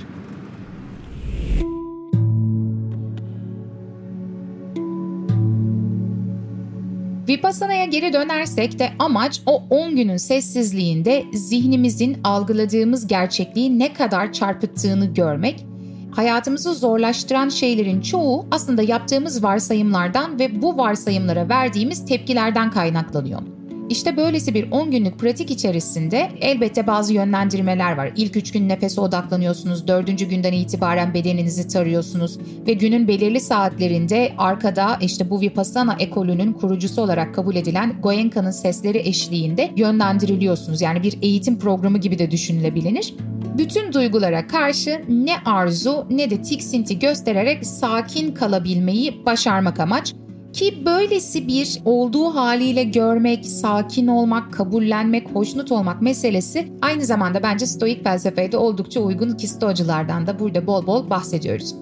Vipassana'ya 7.28 7.84
geri 7.84 8.12
dönersek 8.12 8.78
de 8.78 8.92
amaç 8.98 9.40
o 9.46 9.62
10 9.70 9.96
günün 9.96 10.16
sessizliğinde 10.16 11.24
zihnimizin 11.32 12.18
algıladığımız 12.24 13.06
gerçekliği 13.06 13.78
ne 13.78 13.92
kadar 13.92 14.32
çarpıttığını 14.32 15.14
görmek, 15.14 15.66
hayatımızı 16.10 16.74
zorlaştıran 16.74 17.48
şeylerin 17.48 18.00
çoğu 18.00 18.46
aslında 18.50 18.82
yaptığımız 18.82 19.44
varsayımlardan 19.44 20.38
ve 20.38 20.62
bu 20.62 20.78
varsayımlara 20.78 21.48
verdiğimiz 21.48 22.06
tepkilerden 22.06 22.70
kaynaklanıyor. 22.70 23.42
İşte 23.90 24.16
böylesi 24.16 24.54
bir 24.54 24.70
10 24.70 24.90
günlük 24.90 25.18
pratik 25.18 25.50
içerisinde 25.50 26.28
elbette 26.40 26.86
bazı 26.86 27.14
yönlendirmeler 27.14 27.96
var. 27.96 28.10
İlk 28.16 28.36
3 28.36 28.52
gün 28.52 28.68
nefese 28.68 29.00
odaklanıyorsunuz, 29.00 29.88
4. 29.88 30.30
günden 30.30 30.52
itibaren 30.52 31.14
bedeninizi 31.14 31.68
tarıyorsunuz 31.68 32.38
ve 32.66 32.72
günün 32.72 33.08
belirli 33.08 33.40
saatlerinde 33.40 34.32
arkada 34.38 34.98
işte 35.00 35.30
bu 35.30 35.40
Vipassana 35.40 35.96
ekolünün 35.98 36.52
kurucusu 36.52 37.02
olarak 37.02 37.34
kabul 37.34 37.56
edilen 37.56 38.00
Goenka'nın 38.02 38.50
sesleri 38.50 38.98
eşliğinde 38.98 39.70
yönlendiriliyorsunuz. 39.76 40.80
Yani 40.80 41.02
bir 41.02 41.18
eğitim 41.22 41.58
programı 41.58 41.98
gibi 41.98 42.18
de 42.18 42.30
düşünülebilir. 42.30 43.14
Bütün 43.58 43.92
duygulara 43.92 44.46
karşı 44.46 45.02
ne 45.08 45.36
arzu 45.44 46.06
ne 46.10 46.30
de 46.30 46.42
tiksinti 46.42 46.98
göstererek 46.98 47.66
sakin 47.66 48.34
kalabilmeyi 48.34 49.26
başarmak 49.26 49.80
amaç. 49.80 50.14
Ki 50.54 50.86
böylesi 50.86 51.48
bir 51.48 51.78
olduğu 51.84 52.34
haliyle 52.34 52.84
görmek, 52.84 53.46
sakin 53.46 54.06
olmak, 54.06 54.52
kabullenmek, 54.52 55.30
hoşnut 55.30 55.72
olmak 55.72 56.02
meselesi 56.02 56.72
aynı 56.82 57.04
zamanda 57.04 57.42
bence 57.42 57.66
stoik 57.66 58.04
felsefeye 58.04 58.52
de 58.52 58.56
oldukça 58.56 59.00
uygun 59.00 59.32
ki 59.32 59.48
stoacılardan 59.48 60.26
da 60.26 60.38
burada 60.38 60.66
bol 60.66 60.86
bol 60.86 61.10
bahsediyoruz. 61.10 61.74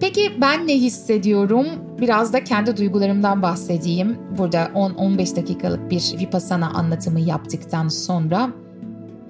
Peki 0.00 0.32
ben 0.40 0.66
ne 0.66 0.74
hissediyorum? 0.74 1.66
Biraz 2.00 2.32
da 2.32 2.44
kendi 2.44 2.76
duygularımdan 2.76 3.42
bahsedeyim. 3.42 4.16
Burada 4.38 4.64
10-15 4.74 5.36
dakikalık 5.36 5.90
bir 5.90 6.14
Vipassana 6.20 6.70
anlatımı 6.70 7.20
yaptıktan 7.20 7.88
sonra. 7.88 8.50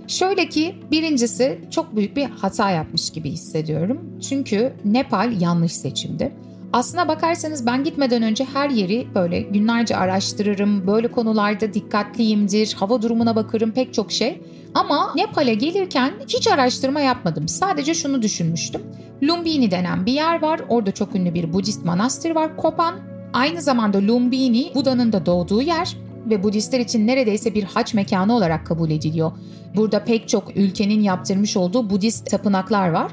Şöyle 0.09 0.49
ki 0.49 0.75
birincisi 0.91 1.59
çok 1.71 1.97
büyük 1.97 2.17
bir 2.17 2.25
hata 2.25 2.71
yapmış 2.71 3.11
gibi 3.11 3.31
hissediyorum. 3.31 3.99
Çünkü 4.29 4.73
Nepal 4.85 5.41
yanlış 5.41 5.73
seçimdi. 5.73 6.33
Aslına 6.77 7.09
bakarsanız 7.09 7.67
ben 7.67 7.85
gitmeden 7.85 8.23
önce 8.23 8.45
her 8.45 8.71
yeri 8.71 9.07
böyle 9.15 9.41
günlerce 9.41 9.97
araştırırım. 9.97 10.87
Böyle 10.87 11.11
konularda 11.11 11.75
dikkatliyimdir, 11.75 12.75
hava 12.75 13.03
durumuna 13.03 13.37
bakarım 13.37 13.71
pek 13.71 13.95
çok 13.95 14.13
şey. 14.13 14.41
Ama 14.75 15.13
Nepal'e 15.15 15.55
gelirken 15.55 16.13
hiç 16.29 16.49
araştırma 16.49 17.01
yapmadım. 17.01 17.49
Sadece 17.49 17.95
şunu 17.95 18.23
düşünmüştüm. 18.23 18.83
Lumbini 19.23 19.71
denen 19.71 20.07
bir 20.07 20.13
yer 20.13 20.43
var. 20.43 20.61
Orada 20.69 20.93
çok 20.93 21.15
ünlü 21.15 21.35
bir 21.35 21.53
Budist 21.53 21.85
manastır 21.85 22.31
var, 22.31 22.57
Kopan. 22.57 22.95
Aynı 23.33 23.63
zamanda 23.63 23.99
Lumbini, 23.99 24.73
Buda'nın 24.75 25.13
da 25.13 25.27
doğduğu 25.27 25.63
yer 25.63 25.97
ve 26.27 26.43
Budistler 26.43 26.81
için 26.81 27.07
neredeyse 27.07 27.55
bir 27.55 27.65
haç 27.65 27.95
mekanı 27.95 28.35
olarak 28.35 28.67
kabul 28.67 28.91
ediliyor. 28.91 29.33
Burada 29.77 30.05
pek 30.05 30.29
çok 30.29 30.57
ülkenin 30.57 31.01
yaptırmış 31.01 31.57
olduğu 31.57 31.91
Budist 31.91 32.31
tapınaklar 32.31 32.89
var. 32.89 33.13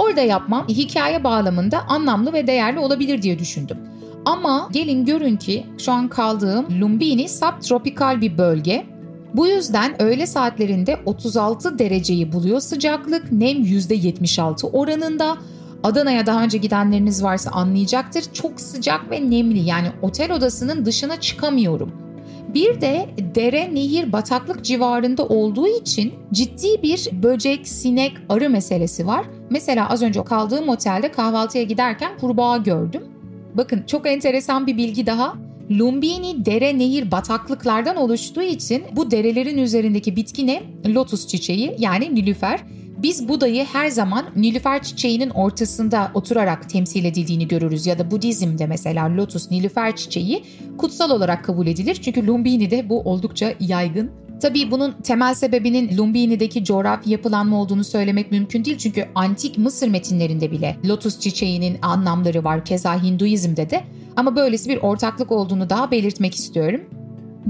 Orada 0.00 0.20
yapmam 0.20 0.68
hikaye 0.68 1.24
bağlamında 1.24 1.88
anlamlı 1.88 2.32
ve 2.32 2.46
değerli 2.46 2.78
olabilir 2.78 3.22
diye 3.22 3.38
düşündüm. 3.38 3.78
Ama 4.24 4.68
gelin 4.72 5.04
görün 5.04 5.36
ki 5.36 5.66
şu 5.78 5.92
an 5.92 6.08
kaldığım 6.08 6.80
Lumbini 6.80 7.28
subtropikal 7.28 8.20
bir 8.20 8.38
bölge. 8.38 8.86
Bu 9.34 9.46
yüzden 9.46 10.02
öğle 10.02 10.26
saatlerinde 10.26 11.00
36 11.06 11.78
dereceyi 11.78 12.32
buluyor 12.32 12.60
sıcaklık, 12.60 13.32
nem 13.32 13.56
%76 13.56 14.70
oranında. 14.70 15.36
Adana'ya 15.82 16.26
daha 16.26 16.42
önce 16.42 16.58
gidenleriniz 16.58 17.22
varsa 17.22 17.50
anlayacaktır. 17.50 18.24
Çok 18.32 18.60
sıcak 18.60 19.10
ve 19.10 19.30
nemli 19.30 19.58
yani 19.58 19.88
otel 20.02 20.32
odasının 20.32 20.84
dışına 20.84 21.20
çıkamıyorum. 21.20 21.92
Bir 22.54 22.80
de 22.80 23.08
dere, 23.34 23.74
nehir, 23.74 24.12
bataklık 24.12 24.64
civarında 24.64 25.26
olduğu 25.26 25.66
için 25.66 26.14
ciddi 26.32 26.82
bir 26.82 27.08
böcek, 27.22 27.68
sinek, 27.68 28.12
arı 28.28 28.50
meselesi 28.50 29.06
var. 29.06 29.24
Mesela 29.50 29.88
az 29.88 30.02
önce 30.02 30.24
kaldığım 30.24 30.68
otelde 30.68 31.12
kahvaltıya 31.12 31.64
giderken 31.64 32.18
kurbağa 32.18 32.56
gördüm. 32.56 33.02
Bakın 33.54 33.84
çok 33.86 34.06
enteresan 34.06 34.66
bir 34.66 34.76
bilgi 34.76 35.06
daha. 35.06 35.34
Lumbini 35.70 36.46
dere, 36.46 36.78
nehir, 36.78 37.10
bataklıklardan 37.10 37.96
oluştuğu 37.96 38.42
için 38.42 38.82
bu 38.92 39.10
derelerin 39.10 39.58
üzerindeki 39.58 40.16
bitki 40.16 40.46
ne? 40.46 40.62
Lotus 40.86 41.26
çiçeği 41.26 41.76
yani 41.78 42.14
nilüfer. 42.14 42.60
Biz 43.02 43.28
Buda'yı 43.28 43.64
her 43.64 43.88
zaman 43.88 44.24
Nilüfer 44.36 44.82
çiçeğinin 44.82 45.30
ortasında 45.30 46.10
oturarak 46.14 46.70
temsil 46.70 47.04
edildiğini 47.04 47.48
görürüz 47.48 47.86
ya 47.86 47.98
da 47.98 48.10
Budizm'de 48.10 48.66
mesela 48.66 49.16
lotus 49.16 49.50
Nilüfer 49.50 49.96
çiçeği 49.96 50.44
kutsal 50.78 51.10
olarak 51.10 51.44
kabul 51.44 51.66
edilir. 51.66 51.94
Çünkü 51.94 52.26
Lumbini'de 52.26 52.88
bu 52.88 53.00
oldukça 53.00 53.54
yaygın. 53.60 54.10
Tabii 54.42 54.70
bunun 54.70 54.92
temel 54.92 55.34
sebebinin 55.34 55.96
Lumbini'deki 55.96 56.64
coğrafi 56.64 57.10
yapılanma 57.10 57.60
olduğunu 57.60 57.84
söylemek 57.84 58.30
mümkün 58.32 58.64
değil. 58.64 58.78
Çünkü 58.78 59.06
antik 59.14 59.58
Mısır 59.58 59.88
metinlerinde 59.88 60.50
bile 60.50 60.76
lotus 60.84 61.20
çiçeğinin 61.20 61.78
anlamları 61.82 62.44
var. 62.44 62.64
Keza 62.64 63.02
Hinduizm'de 63.02 63.70
de. 63.70 63.84
Ama 64.16 64.36
böylesi 64.36 64.70
bir 64.70 64.76
ortaklık 64.76 65.32
olduğunu 65.32 65.70
daha 65.70 65.90
belirtmek 65.90 66.34
istiyorum. 66.34 66.80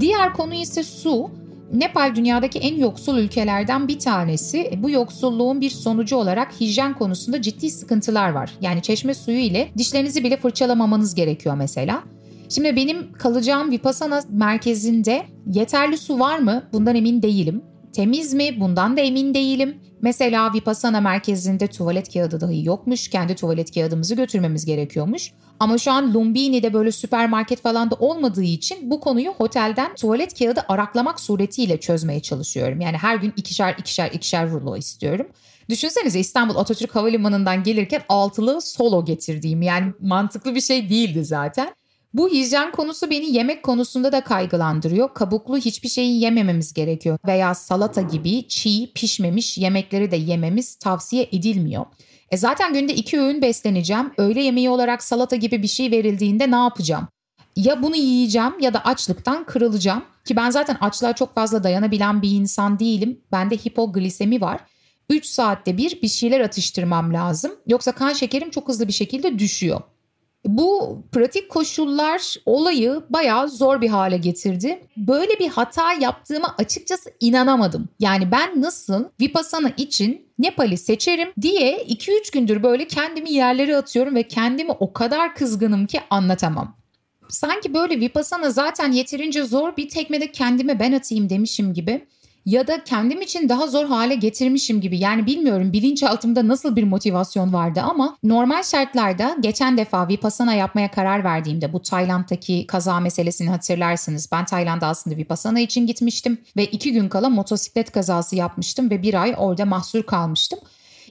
Diğer 0.01 0.33
konu 0.33 0.55
ise 0.55 0.83
su. 0.83 1.31
Nepal 1.73 2.15
dünyadaki 2.15 2.59
en 2.59 2.77
yoksul 2.77 3.19
ülkelerden 3.19 3.89
bir 3.89 3.99
tanesi. 3.99 4.71
Bu 4.77 4.91
yoksulluğun 4.91 5.61
bir 5.61 5.71
sonucu 5.71 6.17
olarak 6.17 6.61
hijyen 6.61 6.95
konusunda 6.95 7.43
ciddi 7.43 7.71
sıkıntılar 7.71 8.31
var. 8.31 8.51
Yani 8.61 8.83
çeşme 8.83 9.15
suyu 9.15 9.39
ile 9.39 9.69
dişlerinizi 9.79 10.25
bile 10.25 10.37
fırçalamamanız 10.37 11.15
gerekiyor 11.15 11.55
mesela. 11.55 12.03
Şimdi 12.49 12.77
benim 12.77 13.13
kalacağım 13.13 13.71
Vipassana 13.71 14.23
merkezinde 14.31 15.23
yeterli 15.47 15.99
su 15.99 16.19
var 16.19 16.39
mı? 16.39 16.63
Bundan 16.73 16.95
emin 16.97 17.23
değilim. 17.23 17.63
Temiz 17.93 18.35
mi? 18.35 18.61
Bundan 18.61 18.97
da 18.97 19.01
emin 19.01 19.35
değilim. 19.35 19.81
Mesela 20.03 20.55
Vipassana 20.55 21.01
merkezinde 21.01 21.67
tuvalet 21.67 22.13
kağıdı 22.13 22.41
dahi 22.41 22.65
yokmuş. 22.65 23.09
Kendi 23.09 23.35
tuvalet 23.35 23.75
kağıdımızı 23.75 24.15
götürmemiz 24.15 24.65
gerekiyormuş. 24.65 25.33
Ama 25.61 25.79
şu 25.79 25.91
an 25.93 26.15
Lumbini'de 26.15 26.73
böyle 26.73 26.93
süpermarket 26.93 27.63
falan 27.63 27.91
da 27.91 27.95
olmadığı 27.95 28.43
için 28.43 28.91
bu 28.91 29.01
konuyu 29.01 29.35
otelden 29.39 29.95
tuvalet 29.95 30.39
kağıdı 30.39 30.65
araklamak 30.69 31.21
suretiyle 31.21 31.81
çözmeye 31.81 32.21
çalışıyorum. 32.21 32.81
Yani 32.81 32.97
her 32.97 33.17
gün 33.17 33.33
ikişer 33.37 33.75
ikişer 33.79 34.11
ikişer 34.11 34.51
rulo 34.51 34.77
istiyorum. 34.77 35.27
Düşünsenize 35.69 36.21
İstanbul 36.21 36.57
Atatürk 36.57 36.95
Havalimanı'ndan 36.95 37.63
gelirken 37.63 38.03
altılı 38.09 38.61
solo 38.61 39.05
getirdiğim 39.05 39.63
yani 39.63 39.93
mantıklı 40.01 40.55
bir 40.55 40.61
şey 40.61 40.91
değildi 40.91 41.25
zaten. 41.25 41.75
Bu 42.15 42.29
hijyen 42.29 42.73
konusu 42.73 43.11
beni 43.11 43.37
yemek 43.37 43.63
konusunda 43.63 44.13
da 44.13 44.25
kaygılandırıyor. 44.25 45.15
Kabuklu 45.15 45.59
hiçbir 45.59 45.89
şeyi 45.89 46.21
yemememiz 46.21 46.73
gerekiyor 46.73 47.19
veya 47.27 47.55
salata 47.55 48.01
gibi 48.01 48.49
çiğ 48.49 48.93
pişmemiş 48.95 49.59
yemekleri 49.59 50.11
de 50.11 50.17
yememiz 50.17 50.77
tavsiye 50.77 51.29
edilmiyor. 51.33 51.87
E 52.31 52.37
zaten 52.37 52.75
günde 52.75 52.95
iki 52.95 53.21
öğün 53.21 53.43
besleneceğim. 53.43 54.13
Öğle 54.19 54.43
yemeği 54.43 54.71
olarak 54.71 55.03
salata 55.03 55.37
gibi 55.37 55.63
bir 55.63 55.69
şey 55.69 55.91
verildiğinde 55.91 56.51
ne 56.51 56.57
yapacağım? 56.57 57.09
Ya 57.57 57.83
bunu 57.83 57.97
yiyeceğim 57.97 58.61
ya 58.61 58.75
da 58.75 58.85
açlıktan 58.85 59.45
kırılacağım. 59.45 60.03
Ki 60.25 60.37
ben 60.37 60.51
zaten 60.51 60.77
açlığa 60.81 61.13
çok 61.13 61.35
fazla 61.35 61.65
dayanabilen 61.65 62.23
bir 62.23 62.31
insan 62.31 62.79
değilim. 62.79 63.21
Bende 63.33 63.57
hipoglisemi 63.57 64.41
var. 64.41 64.61
3 65.09 65.27
saatte 65.27 65.77
bir 65.77 66.03
bir 66.03 66.09
şeyler 66.09 66.41
atıştırmam 66.41 67.15
lazım. 67.15 67.53
Yoksa 67.67 67.93
kan 67.93 68.13
şekerim 68.13 68.51
çok 68.51 68.69
hızlı 68.69 68.89
bir 68.89 68.93
şekilde 68.93 69.39
düşüyor. 69.39 69.81
Bu 70.47 71.03
pratik 71.13 71.49
koşullar 71.49 72.35
olayı 72.47 73.03
bayağı 73.11 73.49
zor 73.49 73.81
bir 73.81 73.89
hale 73.89 74.17
getirdi. 74.17 74.87
Böyle 74.97 75.39
bir 75.39 75.49
hata 75.49 75.93
yaptığıma 75.93 76.55
açıkçası 76.59 77.11
inanamadım. 77.21 77.89
Yani 77.99 78.33
ben 78.33 78.63
nasıl 78.63 79.05
Vipassana 79.21 79.73
için 79.77 80.29
Nepal'i 80.39 80.79
seçerim 80.79 81.29
diye 81.41 81.85
2-3 81.85 82.33
gündür 82.33 82.63
böyle 82.63 82.87
kendimi 82.87 83.33
yerlere 83.33 83.77
atıyorum 83.77 84.15
ve 84.15 84.23
kendimi 84.23 84.73
o 84.73 84.93
kadar 84.93 85.35
kızgınım 85.35 85.87
ki 85.87 86.01
anlatamam. 86.11 86.77
Sanki 87.29 87.75
böyle 87.75 88.01
Vipassana 88.01 88.51
zaten 88.51 88.93
yeterince 88.93 89.45
zor 89.45 89.77
bir 89.77 89.89
tekmede 89.89 90.33
kendime 90.33 90.81
ben 90.81 90.93
atayım 90.93 91.31
demişim 91.31 91.75
gibi 91.75 92.07
ya 92.47 92.67
da 92.67 92.85
kendim 92.85 93.23
için 93.23 93.49
daha 93.49 93.67
zor 93.67 93.87
hale 93.87 94.15
getirmişim 94.15 94.81
gibi. 94.81 94.99
Yani 94.99 95.27
bilmiyorum 95.27 95.73
bilinçaltımda 95.73 96.49
nasıl 96.49 96.77
bir 96.77 96.85
motivasyon 96.85 97.53
vardı 97.53 97.81
ama 97.81 98.17
normal 98.23 98.63
şartlarda 98.63 99.37
geçen 99.41 99.77
defa 99.77 100.09
Vipassana 100.09 100.55
yapmaya 100.55 100.91
karar 100.91 101.25
verdiğimde 101.25 101.73
bu 101.73 101.83
Tayland'daki 101.83 102.67
kaza 102.67 103.01
meselesini 103.01 103.51
hatırlarsınız. 103.51 104.29
Ben 104.33 104.45
Tayland'a 104.45 104.87
aslında 104.87 105.17
Vipassana 105.17 105.61
için 105.61 105.87
gitmiştim 105.87 106.39
ve 106.57 106.65
iki 106.65 106.93
gün 106.93 107.09
kala 107.09 107.29
motosiklet 107.29 107.93
kazası 107.93 108.37
yapmıştım 108.37 108.91
ve 108.91 109.03
bir 109.03 109.23
ay 109.23 109.35
orada 109.39 109.65
mahsur 109.65 110.03
kalmıştım. 110.03 110.59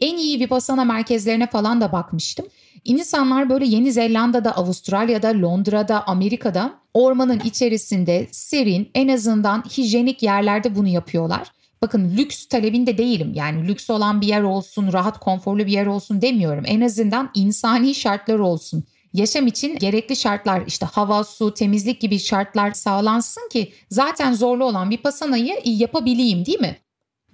En 0.01 0.17
iyi 0.17 0.39
Vipassana 0.39 0.85
merkezlerine 0.85 1.47
falan 1.47 1.81
da 1.81 1.91
bakmıştım. 1.91 2.45
İnsanlar 2.83 3.49
böyle 3.49 3.65
Yeni 3.65 3.91
Zelanda'da, 3.91 4.55
Avustralya'da, 4.55 5.27
Londra'da, 5.27 6.07
Amerika'da 6.07 6.73
ormanın 6.93 7.39
içerisinde 7.39 8.27
serin 8.31 8.91
en 8.95 9.07
azından 9.07 9.63
hijyenik 9.77 10.23
yerlerde 10.23 10.75
bunu 10.75 10.87
yapıyorlar. 10.87 11.51
Bakın 11.81 12.17
lüks 12.17 12.45
talebinde 12.45 12.97
değilim. 12.97 13.31
Yani 13.35 13.67
lüks 13.67 13.89
olan 13.89 14.21
bir 14.21 14.27
yer 14.27 14.41
olsun, 14.41 14.93
rahat, 14.93 15.19
konforlu 15.19 15.65
bir 15.65 15.71
yer 15.71 15.85
olsun 15.85 16.21
demiyorum. 16.21 16.63
En 16.67 16.81
azından 16.81 17.31
insani 17.35 17.95
şartlar 17.95 18.39
olsun. 18.39 18.83
Yaşam 19.13 19.47
için 19.47 19.77
gerekli 19.77 20.15
şartlar 20.15 20.63
işte 20.67 20.85
hava, 20.85 21.23
su, 21.23 21.53
temizlik 21.53 22.01
gibi 22.01 22.19
şartlar 22.19 22.71
sağlansın 22.71 23.49
ki 23.51 23.73
zaten 23.89 24.33
zorlu 24.33 24.65
olan 24.65 24.89
bir 24.89 24.97
pasanayı 24.97 25.61
yapabileyim 25.65 26.45
değil 26.45 26.59
mi? 26.59 26.77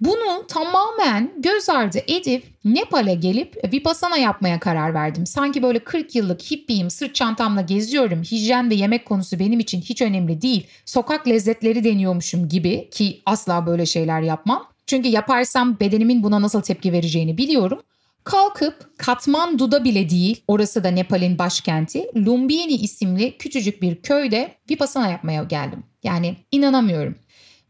Bunu 0.00 0.46
tamamen 0.48 1.32
göz 1.38 1.68
ardı 1.68 1.98
edip 2.06 2.44
Nepal'e 2.64 3.14
gelip 3.14 3.72
Vipassana 3.72 4.16
yapmaya 4.16 4.60
karar 4.60 4.94
verdim. 4.94 5.26
Sanki 5.26 5.62
böyle 5.62 5.78
40 5.78 6.14
yıllık 6.14 6.42
hippiyim, 6.42 6.90
sırt 6.90 7.14
çantamla 7.14 7.60
geziyorum. 7.60 8.22
Hijyen 8.22 8.70
ve 8.70 8.74
yemek 8.74 9.06
konusu 9.06 9.38
benim 9.38 9.60
için 9.60 9.80
hiç 9.80 10.02
önemli 10.02 10.42
değil. 10.42 10.66
Sokak 10.84 11.28
lezzetleri 11.28 11.84
deniyormuşum 11.84 12.48
gibi 12.48 12.90
ki 12.90 13.22
asla 13.26 13.66
böyle 13.66 13.86
şeyler 13.86 14.20
yapmam. 14.20 14.66
Çünkü 14.86 15.08
yaparsam 15.08 15.80
bedenimin 15.80 16.22
buna 16.22 16.42
nasıl 16.42 16.60
tepki 16.60 16.92
vereceğini 16.92 17.38
biliyorum. 17.38 17.80
Kalkıp 18.24 18.98
Katmandu'da 18.98 19.84
bile 19.84 20.10
değil, 20.10 20.42
orası 20.48 20.84
da 20.84 20.88
Nepal'in 20.88 21.38
başkenti, 21.38 22.10
Lumbini 22.16 22.72
isimli 22.72 23.38
küçücük 23.38 23.82
bir 23.82 24.02
köyde 24.02 24.54
Vipassana 24.70 25.08
yapmaya 25.08 25.44
geldim. 25.44 25.84
Yani 26.02 26.36
inanamıyorum. 26.52 27.14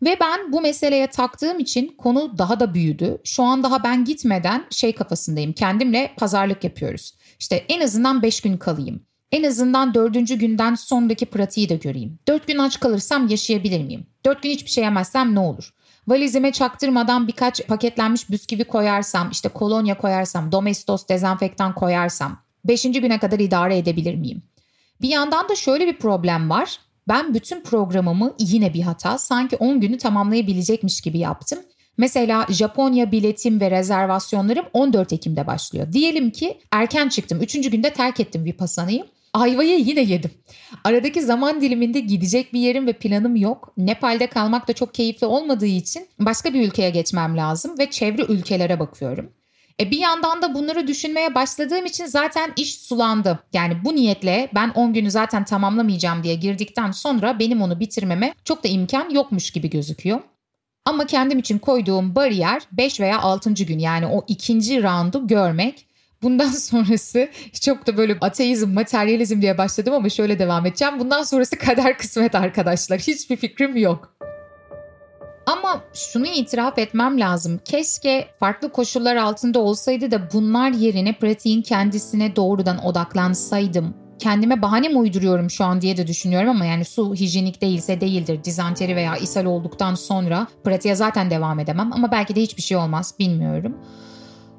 Ve 0.03 0.17
ben 0.21 0.53
bu 0.53 0.61
meseleye 0.61 1.07
taktığım 1.07 1.59
için 1.59 1.95
konu 1.99 2.39
daha 2.39 2.61
da 2.61 2.75
büyüdü. 2.75 3.19
Şu 3.25 3.43
an 3.43 3.63
daha 3.63 3.85
ben 3.85 4.05
gitmeden 4.05 4.67
şey 4.71 4.95
kafasındayım. 4.95 5.53
Kendimle 5.53 6.15
pazarlık 6.17 6.65
yapıyoruz. 6.65 7.15
İşte 7.39 7.65
en 7.69 7.81
azından 7.81 8.23
5 8.23 8.41
gün 8.41 8.57
kalayım. 8.57 9.03
En 9.33 9.45
azından 9.45 9.95
dördüncü 9.95 10.35
günden 10.35 10.75
sonraki 10.75 11.27
pratiği 11.27 11.69
de 11.69 11.77
göreyim. 11.77 12.19
Dört 12.29 12.47
gün 12.47 12.59
aç 12.59 12.81
kalırsam 12.81 13.29
yaşayabilir 13.29 13.85
miyim? 13.85 14.07
Dört 14.27 14.43
gün 14.43 14.51
hiçbir 14.51 14.71
şey 14.71 14.85
yemezsem 14.85 15.35
ne 15.35 15.41
olur? 15.41 15.75
Valizime 16.09 16.53
çaktırmadan 16.53 17.29
birkaç 17.29 17.67
paketlenmiş 17.67 18.31
bisküvi 18.31 18.65
koyarsam, 18.65 19.31
işte 19.31 19.49
kolonya 19.49 19.99
koyarsam, 19.99 20.53
domestos 20.53 21.09
dezenfektan 21.09 21.75
koyarsam, 21.75 22.47
Beşinci 22.69 23.01
güne 23.01 23.19
kadar 23.19 23.39
idare 23.39 23.79
edebilir 23.79 24.15
miyim? 24.15 24.43
Bir 25.03 25.09
yandan 25.09 25.49
da 25.49 25.55
şöyle 25.55 25.87
bir 25.87 25.99
problem 25.99 26.51
var. 26.51 26.79
Ben 27.09 27.35
bütün 27.35 27.63
programımı 27.63 28.35
yine 28.39 28.75
bir 28.75 28.81
hata 28.81 29.19
sanki 29.19 29.57
10 29.57 29.81
günü 29.81 29.99
tamamlayabilecekmiş 29.99 31.01
gibi 31.01 31.19
yaptım. 31.19 31.59
Mesela 31.99 32.47
Japonya 32.51 33.13
biletim 33.13 33.61
ve 33.61 33.71
rezervasyonlarım 33.71 34.65
14 34.73 35.13
Ekim'de 35.13 35.47
başlıyor. 35.47 35.93
Diyelim 35.93 36.31
ki 36.31 36.61
erken 36.73 37.09
çıktım. 37.09 37.41
Üçüncü 37.43 37.71
günde 37.71 37.93
terk 37.93 38.21
ettim 38.21 38.45
Vipassana'yı. 38.45 39.05
Ayvayı 39.33 39.79
yine 39.79 40.01
yedim. 40.01 40.31
Aradaki 40.85 41.23
zaman 41.23 41.61
diliminde 41.61 42.01
gidecek 42.01 42.53
bir 42.53 42.61
yerim 42.61 42.87
ve 42.87 42.93
planım 42.93 43.37
yok. 43.37 43.73
Nepal'de 43.77 44.27
kalmak 44.27 44.69
da 44.69 44.73
çok 44.73 44.95
keyifli 44.95 45.27
olmadığı 45.27 45.67
için 45.67 46.07
başka 46.19 46.55
bir 46.55 46.67
ülkeye 46.67 46.91
geçmem 46.91 47.37
lazım 47.37 47.79
ve 47.79 47.91
çevre 47.91 48.23
ülkelere 48.23 48.81
bakıyorum. 48.81 49.33
E 49.81 49.91
bir 49.91 49.99
yandan 49.99 50.43
da 50.43 50.55
bunları 50.55 50.87
düşünmeye 50.87 51.35
başladığım 51.35 51.87
için 51.87 52.07
zaten 52.07 52.53
iş 52.57 52.79
sulandı. 52.79 53.39
Yani 53.53 53.85
bu 53.85 53.95
niyetle 53.95 54.49
ben 54.55 54.71
10 54.71 54.93
günü 54.93 55.11
zaten 55.11 55.45
tamamlamayacağım 55.45 56.23
diye 56.23 56.35
girdikten 56.35 56.91
sonra 56.91 57.39
benim 57.39 57.63
onu 57.63 57.81
bitirmeme 57.81 58.35
çok 58.45 58.65
da 58.65 58.69
imkan 58.69 59.11
yokmuş 59.11 59.51
gibi 59.51 59.71
gözüküyor. 59.71 60.21
Ama 60.85 61.07
kendim 61.07 61.39
için 61.39 61.59
koyduğum 61.59 62.15
bariyer 62.15 62.63
5 62.73 63.01
veya 63.01 63.21
6. 63.21 63.51
gün 63.51 63.79
yani 63.79 64.07
o 64.07 64.25
ikinci 64.29 64.83
roundu 64.83 65.27
görmek. 65.27 65.87
Bundan 66.23 66.49
sonrası 66.51 67.29
çok 67.61 67.87
da 67.87 67.97
böyle 67.97 68.17
ateizm, 68.21 68.73
materyalizm 68.73 69.43
diye 69.43 69.59
başladım 69.59 69.95
ama 69.95 70.09
şöyle 70.09 70.39
devam 70.39 70.67
edeceğim. 70.67 71.01
Bundan 71.01 71.23
sonrası 71.23 71.59
kader 71.59 71.99
kısmet 71.99 72.35
arkadaşlar. 72.35 72.99
Hiçbir 73.01 73.37
fikrim 73.37 73.77
yok. 73.77 74.17
Ama 75.47 75.83
şunu 75.95 76.27
itiraf 76.27 76.79
etmem 76.79 77.21
lazım. 77.21 77.61
Keşke 77.65 78.29
farklı 78.41 78.73
koşullar 78.73 79.17
altında 79.17 79.59
olsaydı 79.59 80.11
da 80.11 80.29
bunlar 80.33 80.71
yerine 80.71 81.13
pratiğin 81.13 81.63
kendisine 81.63 82.37
doğrudan 82.37 82.85
odaklansaydım. 82.85 83.95
Kendime 84.19 84.63
bahane 84.63 84.89
mi 84.89 84.99
uyduruyorum 84.99 85.51
şu 85.51 85.65
an 85.65 85.81
diye 85.81 85.97
de 85.97 86.07
düşünüyorum 86.07 86.51
ama 86.51 86.65
yani 86.65 86.85
su 86.85 87.15
hijyenik 87.15 87.63
değilse 87.63 88.01
değildir. 88.01 88.45
Dizanteri 88.45 88.97
veya 88.97 89.17
ishal 89.17 89.45
olduktan 89.45 89.95
sonra 89.95 90.47
pratiğe 90.65 90.95
zaten 90.95 91.31
devam 91.31 91.59
edemem 91.59 91.93
ama 91.93 92.13
belki 92.13 92.37
de 92.37 92.43
hiçbir 92.43 92.63
şey 92.63 92.77
olmaz 92.77 93.15
bilmiyorum. 93.19 93.77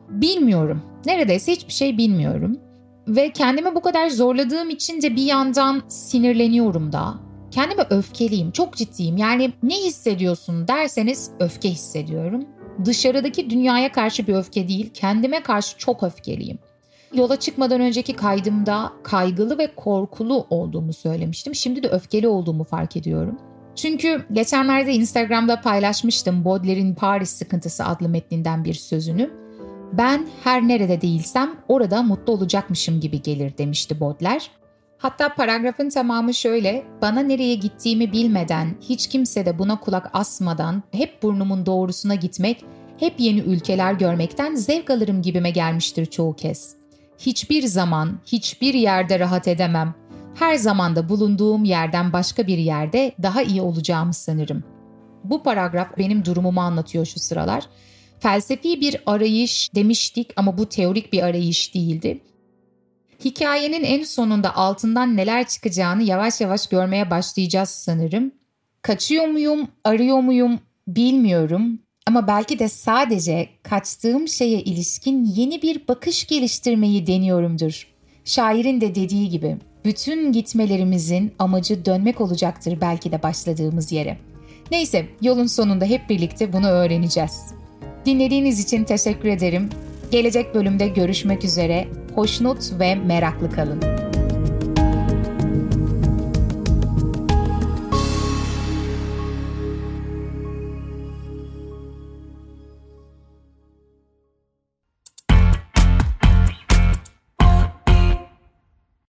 Bilmiyorum. 0.09 0.81
Neredeyse 1.05 1.51
hiçbir 1.51 1.73
şey 1.73 1.97
bilmiyorum. 1.97 2.59
Ve 3.07 3.31
kendimi 3.33 3.75
bu 3.75 3.81
kadar 3.81 4.09
zorladığım 4.09 4.69
için 4.69 5.01
de 5.01 5.15
bir 5.15 5.23
yandan 5.23 5.81
sinirleniyorum 5.87 6.91
da. 6.91 7.26
Kendime 7.51 7.83
öfkeliyim, 7.89 8.51
çok 8.51 8.75
ciddiyim. 8.75 9.17
Yani 9.17 9.53
ne 9.63 9.75
hissediyorsun 9.75 10.67
derseniz 10.67 11.31
öfke 11.39 11.69
hissediyorum. 11.69 12.45
Dışarıdaki 12.85 13.49
dünyaya 13.49 13.91
karşı 13.91 14.27
bir 14.27 14.33
öfke 14.33 14.67
değil, 14.67 14.89
kendime 14.93 15.43
karşı 15.43 15.77
çok 15.77 16.03
öfkeliyim. 16.03 16.59
Yola 17.13 17.39
çıkmadan 17.39 17.81
önceki 17.81 18.13
kaydımda 18.13 18.93
kaygılı 19.03 19.57
ve 19.57 19.75
korkulu 19.75 20.47
olduğumu 20.49 20.93
söylemiştim. 20.93 21.55
Şimdi 21.55 21.83
de 21.83 21.87
öfkeli 21.87 22.27
olduğumu 22.27 22.63
fark 22.63 22.97
ediyorum. 22.97 23.39
Çünkü 23.75 24.25
geçenlerde 24.31 24.93
Instagram'da 24.93 25.61
paylaşmıştım 25.61 26.45
Baudelaire'in 26.45 26.95
Paris 26.95 27.29
Sıkıntısı 27.29 27.85
adlı 27.85 28.09
metninden 28.09 28.65
bir 28.65 28.73
sözünü. 28.73 29.29
Ben 29.93 30.27
her 30.43 30.67
nerede 30.67 31.01
değilsem 31.01 31.55
orada 31.67 32.03
mutlu 32.03 32.33
olacakmışım 32.33 32.99
gibi 32.99 33.21
gelir 33.21 33.57
demişti 33.57 33.99
Baudelaire. 33.99 34.43
Hatta 34.97 35.35
paragrafın 35.35 35.89
tamamı 35.89 36.33
şöyle, 36.33 36.83
bana 37.01 37.19
nereye 37.19 37.55
gittiğimi 37.55 38.11
bilmeden, 38.11 38.75
hiç 38.81 39.07
kimse 39.07 39.45
de 39.45 39.59
buna 39.59 39.79
kulak 39.79 40.09
asmadan 40.13 40.83
hep 40.91 41.23
burnumun 41.23 41.65
doğrusuna 41.65 42.15
gitmek, 42.15 42.65
hep 42.99 43.13
yeni 43.17 43.39
ülkeler 43.39 43.93
görmekten 43.93 44.55
zevk 44.55 44.89
alırım 44.89 45.21
gibime 45.21 45.49
gelmiştir 45.49 46.05
çoğu 46.05 46.35
kez. 46.35 46.75
Hiçbir 47.19 47.67
zaman, 47.67 48.19
hiçbir 48.25 48.73
yerde 48.73 49.19
rahat 49.19 49.47
edemem. 49.47 49.95
Her 50.35 50.55
zamanda 50.55 51.09
bulunduğum 51.09 51.63
yerden 51.63 52.13
başka 52.13 52.47
bir 52.47 52.57
yerde 52.57 53.11
daha 53.23 53.41
iyi 53.41 53.61
olacağımı 53.61 54.13
sanırım. 54.13 54.63
Bu 55.23 55.43
paragraf 55.43 55.97
benim 55.97 56.25
durumumu 56.25 56.61
anlatıyor 56.61 57.05
şu 57.05 57.19
sıralar. 57.19 57.63
Felsefi 58.19 58.81
bir 58.81 59.01
arayış 59.05 59.69
demiştik 59.75 60.31
ama 60.35 60.57
bu 60.57 60.65
teorik 60.69 61.13
bir 61.13 61.23
arayış 61.23 61.75
değildi. 61.75 62.21
Hikayenin 63.25 63.83
en 63.83 64.03
sonunda 64.03 64.55
altından 64.55 65.17
neler 65.17 65.47
çıkacağını 65.47 66.03
yavaş 66.03 66.41
yavaş 66.41 66.67
görmeye 66.67 67.11
başlayacağız 67.11 67.69
sanırım. 67.69 68.31
Kaçıyor 68.81 69.27
muyum, 69.27 69.67
arıyor 69.83 70.19
muyum 70.19 70.59
bilmiyorum 70.87 71.79
ama 72.05 72.27
belki 72.27 72.59
de 72.59 72.69
sadece 72.69 73.49
kaçtığım 73.63 74.27
şeye 74.27 74.61
ilişkin 74.61 75.25
yeni 75.25 75.61
bir 75.61 75.87
bakış 75.87 76.27
geliştirmeyi 76.27 77.07
deniyorumdur. 77.07 77.87
Şairin 78.25 78.81
de 78.81 78.95
dediği 78.95 79.29
gibi 79.29 79.57
bütün 79.85 80.31
gitmelerimizin 80.31 81.33
amacı 81.39 81.85
dönmek 81.85 82.21
olacaktır 82.21 82.77
belki 82.81 83.11
de 83.11 83.23
başladığımız 83.23 83.91
yere. 83.91 84.17
Neyse 84.71 85.05
yolun 85.21 85.45
sonunda 85.45 85.85
hep 85.85 86.09
birlikte 86.09 86.53
bunu 86.53 86.67
öğreneceğiz. 86.67 87.53
Dinlediğiniz 88.05 88.59
için 88.59 88.83
teşekkür 88.83 89.29
ederim. 89.29 89.69
Gelecek 90.11 90.55
bölümde 90.55 90.87
görüşmek 90.87 91.43
üzere. 91.43 91.87
Hoşnut 92.15 92.79
ve 92.79 92.95
meraklı 92.95 93.51
kalın. 93.51 94.06